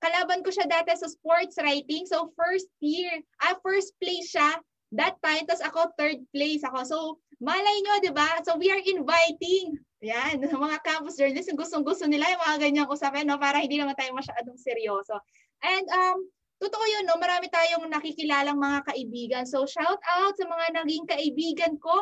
[0.03, 2.03] kalaban ko siya dati sa sports writing.
[2.03, 4.59] So first year, ah, first place siya
[4.93, 5.47] that time.
[5.47, 6.79] Tapos ako third place ako.
[6.83, 6.97] So
[7.39, 8.43] malay nyo, di ba?
[8.43, 13.39] So we are inviting yan, mga campus journalists, gustong-gusto nila yung mga ganyang usapin, no?
[13.39, 15.15] para hindi naman tayo masyadong seryoso.
[15.63, 16.27] And um,
[16.61, 17.17] totoo yun, no?
[17.17, 19.43] marami tayong nakikilalang mga kaibigan.
[19.47, 21.93] So shout out sa mga naging kaibigan ko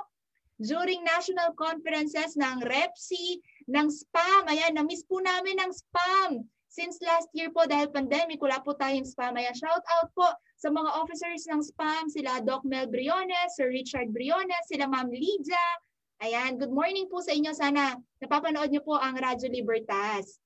[0.62, 4.46] during national conferences ng REPSI, ng SPAM.
[4.50, 6.46] Ayan, na-miss po namin ng SPAM.
[6.72, 9.36] Since last year po, dahil pandemic, wala po tayong SPAM.
[9.36, 14.14] Ayan, shout out po sa mga officers ng SPAM, sila Doc Mel Briones, Sir Richard
[14.14, 15.66] Briones, sila Ma'am Lydia,
[16.22, 17.50] Ayan, good morning po sa inyo.
[17.50, 20.38] Sana napapanood niyo po ang Radyo Libertas.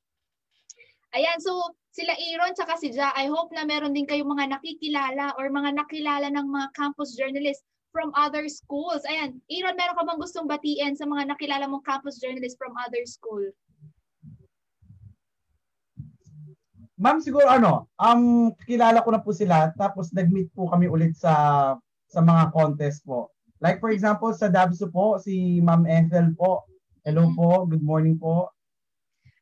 [1.12, 1.52] Ayan, so
[1.96, 5.80] sila Aaron tsaka si Ja, I hope na meron din kayong mga nakikilala or mga
[5.80, 7.64] nakilala ng mga campus journalists
[7.96, 9.08] from other schools.
[9.08, 13.08] Ayan, Aaron, meron ka bang gustong batiin sa mga nakilala mong campus journalists from other
[13.08, 13.40] school?
[17.00, 21.76] Ma'am, siguro ano, um, kilala ko na po sila tapos nag-meet po kami ulit sa
[22.12, 23.32] sa mga contest po.
[23.64, 26.68] Like for example, sa Dabso po, si Ma'am Ethel po.
[27.08, 27.40] Hello mm-hmm.
[27.40, 28.52] po, good morning po.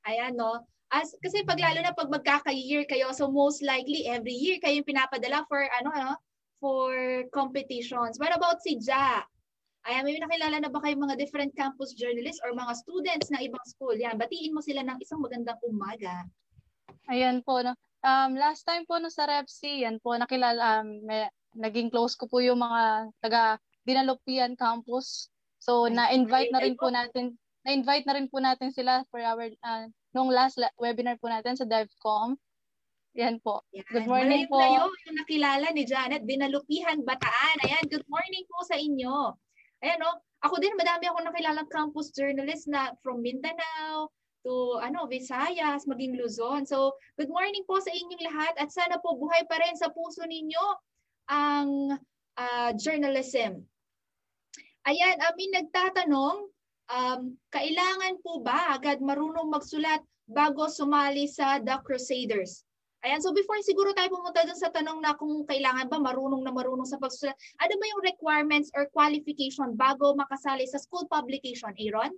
[0.05, 0.61] Ayan, no?
[0.93, 5.41] As, kasi pag lalo na pag magkaka-year kayo, so most likely every year kayo pinapadala
[5.49, 6.11] for ano, ano,
[6.61, 8.21] for competitions.
[8.21, 9.25] What about si Ja?
[9.83, 13.65] Ayan, may nakilala na ba kayong mga different campus journalists or mga students ng ibang
[13.67, 13.97] school?
[13.97, 16.23] Yan, batiin mo sila ng isang magandang umaga.
[17.11, 17.75] Ayan po, no.
[18.05, 21.27] Um, last time po no sa REPC, yan po, nakilala, um, may,
[21.57, 25.27] naging close ko po yung mga taga Dinalupian campus.
[25.59, 27.35] So, na-invite na rin po natin,
[27.67, 31.57] na-invite na rin po natin sila for our, uh, nung last la- webinar po natin
[31.57, 32.37] sa DevCom.
[33.13, 33.61] Yan po.
[33.73, 33.85] Yan.
[33.93, 34.57] Good morning Malayo po.
[34.57, 37.57] Layo, yung nakilala ni Janet, Dinalupihan, Bataan.
[37.61, 39.37] Ayan, good morning po sa inyo.
[39.85, 40.17] Ayan, no?
[40.41, 44.09] Ako din, madami ako nakilalang campus journalist na from Mindanao,
[44.43, 46.67] to ano Visayas, maging Luzon.
[46.67, 50.25] So, good morning po sa inyong lahat at sana po buhay pa rin sa puso
[50.27, 50.65] ninyo
[51.31, 51.95] ang
[52.35, 53.63] uh, journalism.
[54.83, 56.51] Ayan, amin nagtatanong,
[56.89, 62.63] um, kailangan po ba agad marunong magsulat bago sumali sa The Crusaders?
[63.03, 66.55] Ayan, so before siguro tayo pumunta dun sa tanong na kung kailangan ba marunong na
[66.55, 72.15] marunong sa pagsulat, ano ba yung requirements or qualification bago makasali sa school publication, Aaron?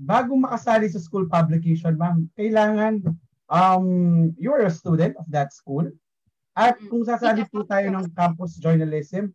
[0.00, 3.04] bago makasali sa school publication, ma'am, kailangan
[3.52, 3.86] um,
[4.40, 5.84] you're a student of that school.
[6.56, 9.30] At kung sasali po tayo ng campus journalism,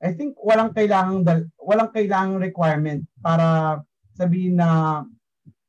[0.00, 1.28] I think walang kailangang
[1.60, 3.80] walang kailangang requirement para
[4.16, 5.04] sabihin na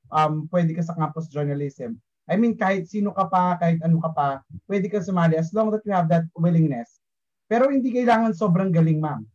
[0.08, 2.00] um, pwede ka sa campus journalism.
[2.32, 4.28] I mean, kahit sino ka pa, kahit ano ka pa,
[4.72, 7.04] pwede ka sumali as long that you have that willingness.
[7.52, 9.28] Pero hindi kailangan sobrang galing, ma'am.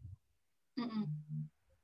[0.81, 1.05] Mm-mm.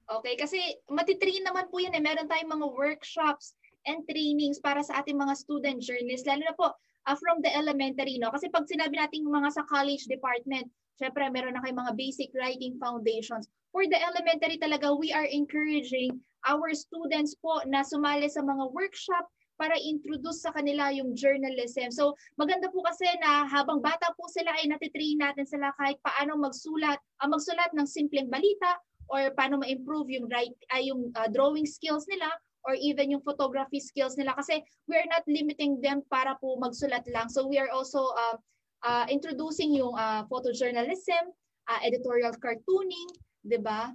[0.08, 2.00] Okay, kasi matitrain naman po yan eh.
[2.00, 3.52] Meron tayong mga workshops
[3.84, 6.72] and trainings para sa ating mga student journeys, lalo na po
[7.08, 8.32] uh, from the elementary, no?
[8.32, 10.68] Kasi pag sinabi natin mga sa college department,
[11.00, 13.48] syempre meron na kayong mga basic writing foundations.
[13.72, 19.24] For the elementary talaga, we are encouraging our students po na sumali sa mga workshop
[19.60, 21.94] para introduce sa kanila yung journalism.
[21.94, 26.34] So maganda po kasi na habang bata po sila ay natitrain natin sila kahit paano
[26.34, 28.74] magsulat, uh, magsulat ng simpleng balita
[29.06, 32.26] or paano ma-improve yung write ay uh, yung uh, drawing skills nila
[32.66, 37.02] or even yung photography skills nila kasi we are not limiting them para po magsulat
[37.10, 37.30] lang.
[37.30, 38.38] So we are also uh,
[38.84, 41.30] uh, introducing yung uh, photojournalism,
[41.70, 43.08] uh, editorial cartooning,
[43.46, 43.94] 'di ba?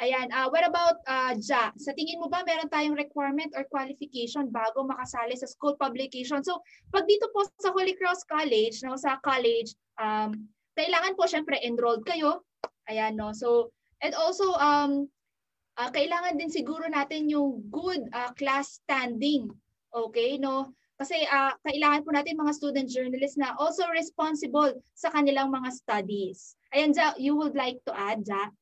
[0.00, 1.70] Ayan, uh, what about uh, Ja?
[1.78, 6.42] Sa tingin mo ba meron tayong requirement or qualification bago makasali sa school publication?
[6.42, 6.58] So,
[6.90, 12.02] pag dito po sa Holy Cross College, no, sa college, um, kailangan po syempre enrolled
[12.02, 12.42] kayo.
[12.90, 13.30] Ayan, no.
[13.30, 13.70] So,
[14.02, 15.06] And also, um,
[15.78, 19.46] uh, kailangan din siguro natin yung good uh, class standing.
[19.94, 20.74] Okay, no?
[21.02, 26.54] Kasi uh, kailangan po natin mga student journalists na also responsible sa kanilang mga studies.
[26.70, 28.54] Ayan, Ja, you would like to add, Ja?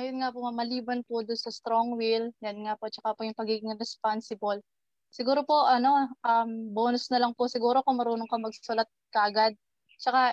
[0.00, 3.36] Ayun nga po, maliban po doon sa strong will, yan nga po, tsaka po yung
[3.36, 4.56] pagiging responsible.
[5.12, 9.52] Siguro po, ano, um, bonus na lang po siguro kung marunong ka magsulat kagad.
[10.00, 10.32] Tsaka,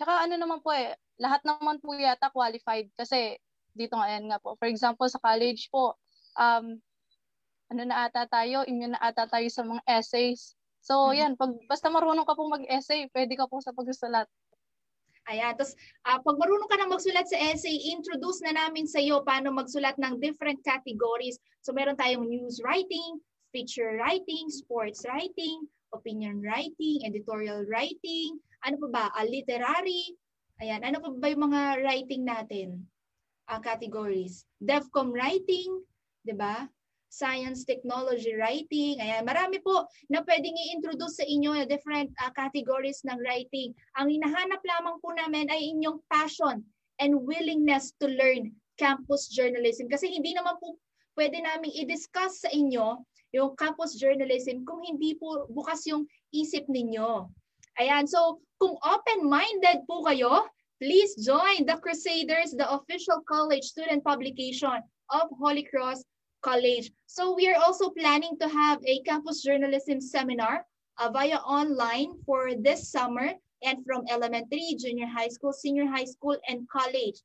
[0.00, 3.36] tsaka ano naman po eh, lahat naman po yata qualified kasi
[3.76, 4.56] dito nga yan nga po.
[4.56, 6.00] For example, sa college po,
[6.40, 6.80] um,
[7.72, 10.54] ano na ata tayo, immune na ata tayo sa mga essays.
[10.82, 11.18] So, mm-hmm.
[11.18, 14.30] yan, pag, basta marunong ka pong mag-essay, pwede ka po sa pagsusulat.
[15.26, 15.58] Ayan.
[15.58, 15.74] Tapos,
[16.06, 19.98] uh, pag marunong ka na magsulat sa essay, introduce na namin sa iyo paano magsulat
[19.98, 21.42] ng different categories.
[21.66, 23.18] So, meron tayong news writing,
[23.50, 30.14] feature writing, sports writing, opinion writing, editorial writing, ano pa ba, uh, literary,
[30.56, 32.68] Ayan, ano pa ba yung mga writing natin?
[33.44, 34.48] Uh, categories.
[34.56, 35.68] DevCom writing,
[36.24, 36.64] 'di ba?
[37.16, 39.00] Science technology writing.
[39.00, 43.72] Ayan, marami po na pwedeng i-introduce sa inyo na different uh, categories ng writing.
[43.96, 46.60] Ang hinahanap lamang po namin ay inyong passion
[47.00, 50.76] and willingness to learn campus journalism kasi hindi naman po
[51.16, 53.00] pwede namin i-discuss sa inyo
[53.32, 56.04] yung campus journalism kung hindi po bukas yung
[56.36, 57.24] isip ninyo.
[57.80, 60.48] Ayan, so kung open-minded po kayo,
[60.80, 64.80] please join the Crusaders, the official college student publication
[65.12, 66.04] of Holy Cross
[66.42, 66.92] College.
[67.06, 70.64] So we are also planning to have a campus journalism seminar
[70.98, 73.32] uh, via online for this summer
[73.64, 77.20] and from elementary, junior high school, senior high school, and college.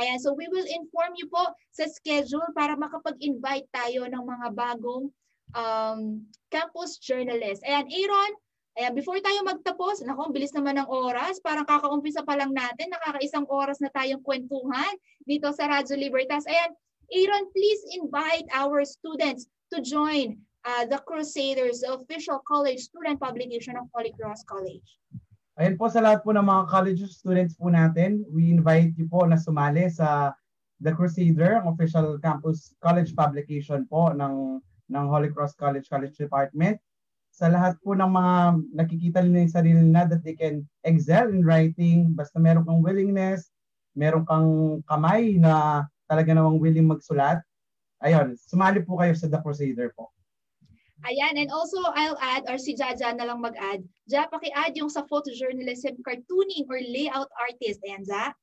[0.00, 5.12] Ayan, so we will inform you po sa schedule para makapag-invite tayo ng mga bagong
[5.52, 6.00] um,
[6.48, 7.60] campus journalists.
[7.66, 8.32] Ayan, Aaron,
[8.72, 11.36] Ayan, before tayo magtapos, naku, bilis naman ng oras.
[11.44, 14.96] Parang kakaumpisa pa lang natin, nakakaisang oras na tayong kwentuhan
[15.28, 16.48] dito sa Radyo Libertas.
[16.48, 16.72] Ayan,
[17.12, 23.76] Aaron, please invite our students to join uh, the Crusaders, the official college student publication
[23.76, 24.88] of Holy Cross College.
[25.60, 29.28] Ayan po sa lahat po ng mga college students po natin, we invite you po
[29.28, 30.32] na sumali sa
[30.80, 36.80] The Crusader, official campus college publication po ng ng Holy Cross College College Department
[37.32, 38.34] sa lahat po ng mga
[38.76, 43.48] nakikita nila yung sarili na that they can excel in writing basta meron kang willingness,
[43.96, 47.40] meron kang kamay na talaga namang willing magsulat.
[48.04, 50.12] ayun, sumali po kayo sa The Crusader po.
[51.02, 53.82] Ayan, and also I'll add, or si Jaja na lang mag-add.
[54.06, 57.82] Ja, paki-add yung sa photojournalism, cartooning, or layout artist.
[57.82, 58.36] Ayan, Ja.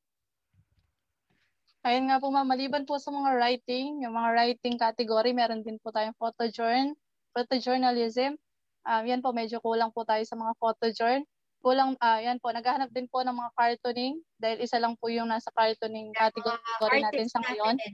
[1.87, 5.79] Ayun nga po ma'am, maliban po sa mga writing, yung mga writing category, meron din
[5.79, 6.91] po tayong photojourn,
[7.31, 8.35] photojournalism.
[8.83, 11.23] Um, yan po, medyo kulang po tayo sa mga photojourn.
[11.59, 15.27] Kulang, uh, yan po, naghahanap din po ng mga cartooning dahil isa lang po yung
[15.27, 17.75] nasa cartooning category natin sa ngayon.
[17.75, 17.93] Natin.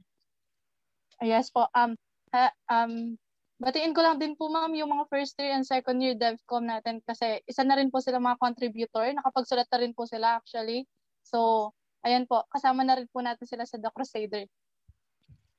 [1.25, 1.65] Yes po.
[1.73, 1.97] Um,
[2.35, 3.17] ha, um,
[3.57, 7.01] batiin ko lang din po ma'am yung mga first year and second year DevCom natin
[7.07, 9.09] kasi isa na rin po sila mga contributor.
[9.09, 10.85] Nakapagsulat na rin po sila actually.
[11.25, 11.71] So,
[12.05, 14.45] Ayan po, kasama na rin po natin sila sa The Crusader.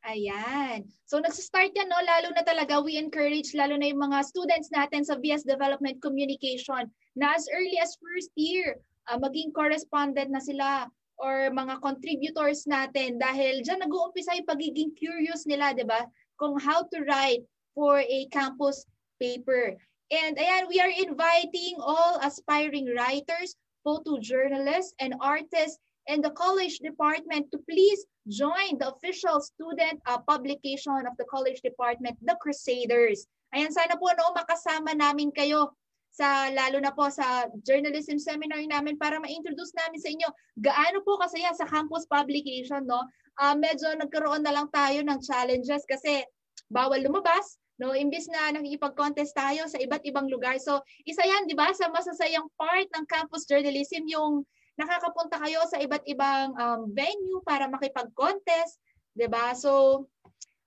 [0.06, 0.86] Ayan.
[1.10, 1.98] So nagsa-start yan, no?
[1.98, 6.86] lalo na talaga we encourage, lalo na yung mga students natin sa VS Development Communication
[7.18, 8.78] na as early as first year,
[9.10, 10.86] uh, maging correspondent na sila
[11.18, 16.06] or mga contributors natin dahil dyan nag-uumpisa yung pagiging curious nila, di ba?
[16.38, 17.42] Kung how to write
[17.74, 18.86] for a campus
[19.18, 19.74] paper.
[20.14, 27.50] And ayan, we are inviting all aspiring writers, photojournalists, and artists and the college department
[27.50, 33.26] to please join the official student uh, publication of the college department, The Crusaders.
[33.54, 35.74] Ayan, sana po no, makasama namin kayo
[36.16, 40.28] sa lalo na po sa journalism seminar namin para ma-introduce namin sa inyo
[40.64, 43.04] gaano po kasaya sa campus publication no?
[43.36, 46.24] Uh, medyo nagkaroon na lang tayo ng challenges kasi
[46.72, 47.92] bawal lumabas no?
[47.92, 50.56] Imbis na nakikipag-contest tayo sa iba't ibang lugar.
[50.56, 55.80] So isa yan di ba sa masasayang part ng campus journalism yung nakakapunta kayo sa
[55.80, 58.80] iba't ibang um, venue para makipag-contest,
[59.16, 59.56] 'di ba?
[59.56, 60.04] So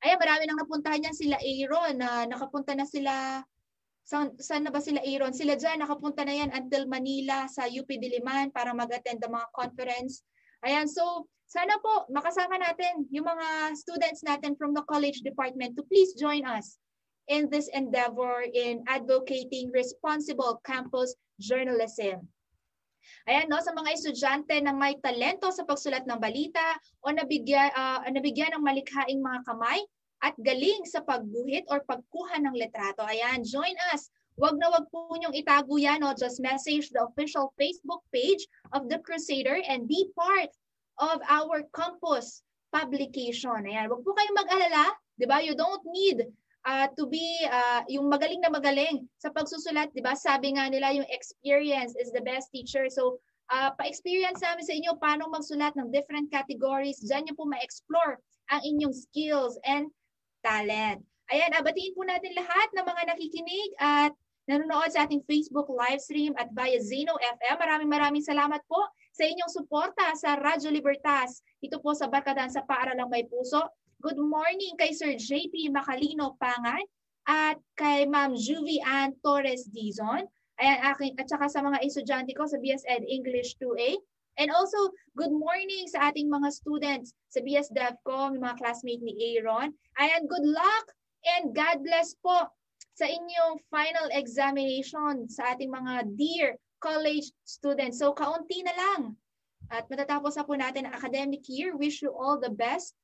[0.01, 3.45] ayan, marami nang napuntahan niyan sila Aaron na nakapunta na sila
[4.09, 5.37] saan, saan na ba sila Aaron?
[5.37, 10.25] Sila dyan, nakapunta na yan until Manila sa UP Diliman para mag-attend ng mga conference.
[10.65, 15.85] Ayan, so sana po makasama natin yung mga students natin from the college department to
[15.89, 16.81] please join us
[17.29, 22.25] in this endeavor in advocating responsible campus journalism.
[23.29, 28.03] Ayan, no, sa mga estudyante na may talento sa pagsulat ng balita o nabigyan, uh,
[28.09, 29.79] nabigyan ng malikhaing mga kamay
[30.19, 33.03] at galing sa pagguhit or pagkuha ng letrato.
[33.07, 34.11] Ayan, join us.
[34.39, 35.99] Wag na wag po niyong itago yan.
[35.99, 36.15] No?
[36.15, 40.51] Just message the official Facebook page of The Crusader and be part
[40.99, 43.67] of our campus publication.
[43.67, 44.95] Ayan, wag po kayong mag-alala.
[45.19, 45.43] Di ba?
[45.43, 46.23] You don't need
[46.65, 50.17] uh, to be uh, yung magaling na magaling sa pagsusulat, 'di ba?
[50.17, 52.87] Sabi nga nila yung experience is the best teacher.
[52.91, 53.21] So,
[53.53, 57.01] uh, pa-experience namin sa inyo paano magsulat ng different categories.
[57.03, 59.89] Diyan niyo po ma-explore ang inyong skills and
[60.41, 61.05] talent.
[61.29, 64.11] Ayan, abatiin po natin lahat ng mga nakikinig at
[64.49, 67.57] nanonood sa ating Facebook live stream at via Zeno FM.
[67.61, 68.81] Maraming maraming salamat po
[69.13, 71.45] sa inyong suporta sa Radyo Libertas.
[71.61, 73.61] Ito po sa Barkadahan sa Paaralang May Puso.
[73.99, 76.87] Good morning kay Sir JP Macalino Pangan
[77.27, 80.23] at kay Ma'am Juvie Ann Torres Dizon.
[80.55, 83.99] Ayan, aking, at saka sa mga estudyante ko sa BS Ed English 2A.
[84.39, 89.75] And also, good morning sa ating mga students sa BS DevCom, mga classmate ni Aaron.
[89.99, 90.85] Ayan, good luck
[91.35, 92.47] and God bless po
[92.95, 97.99] sa inyong final examination sa ating mga dear college students.
[97.99, 99.19] So, kaunti na lang.
[99.67, 101.75] At matatapos na po natin ang academic year.
[101.75, 102.95] Wish you all the best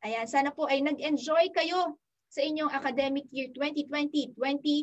[0.00, 2.00] Ayan, sana po ay nag-enjoy kayo
[2.32, 4.80] sa inyong academic year 2020-2021.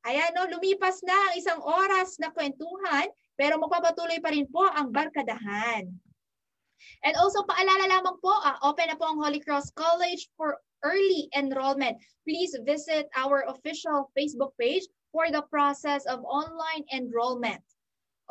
[0.00, 4.88] Ayan, no, lumipas na ang isang oras na kwentuhan, pero magpapatuloy pa rin po ang
[4.88, 5.92] barkadahan.
[7.04, 11.28] And also, paalala lamang po, uh, open na po ang Holy Cross College for early
[11.36, 12.00] enrollment.
[12.24, 17.60] Please visit our official Facebook page for the process of online enrollment.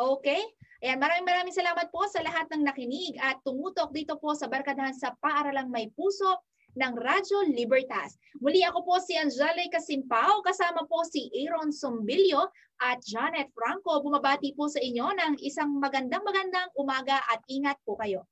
[0.01, 0.41] Okay?
[0.79, 4.95] Ayan, maraming maraming salamat po sa lahat ng nakinig at tumutok dito po sa Barkadahan
[4.95, 6.39] sa Paaralang May Puso
[6.79, 8.15] ng Radyo Libertas.
[8.39, 12.47] Muli ako po si Angele Casimpao, kasama po si Aaron Sombilio
[12.79, 13.99] at Janet Franco.
[13.99, 18.23] Bumabati po sa inyo ng isang magandang magandang umaga at ingat po kayo.